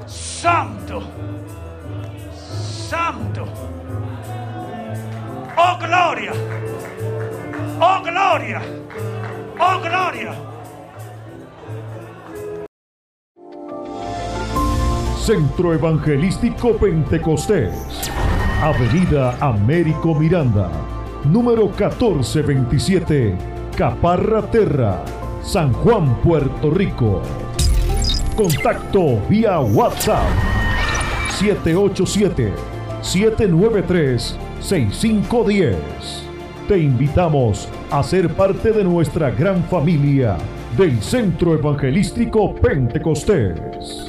Santo. 0.06 1.27
Santo. 2.88 3.46
Oh, 5.58 5.76
gloria. 5.78 6.32
Oh, 7.78 8.00
gloria. 8.02 8.62
Oh, 9.60 9.78
gloria. 9.78 10.34
Centro 15.18 15.74
Evangelístico 15.74 16.78
Pentecostés, 16.78 18.10
Avenida 18.62 19.36
Américo 19.38 20.14
Miranda, 20.14 20.70
número 21.24 21.68
1427, 21.68 23.36
Caparra 23.76 24.40
Terra, 24.50 25.04
San 25.42 25.74
Juan, 25.74 26.14
Puerto 26.22 26.70
Rico. 26.70 27.20
Contacto 28.34 29.20
vía 29.28 29.60
WhatsApp 29.60 30.58
787-793-6510. 33.02 35.76
Te 36.66 36.78
invitamos 36.78 37.68
a 37.90 38.02
ser 38.02 38.28
parte 38.28 38.72
de 38.72 38.84
nuestra 38.84 39.30
gran 39.30 39.62
familia 39.64 40.36
del 40.76 41.02
Centro 41.02 41.54
Evangelístico 41.54 42.54
Pentecostés. 42.54 44.07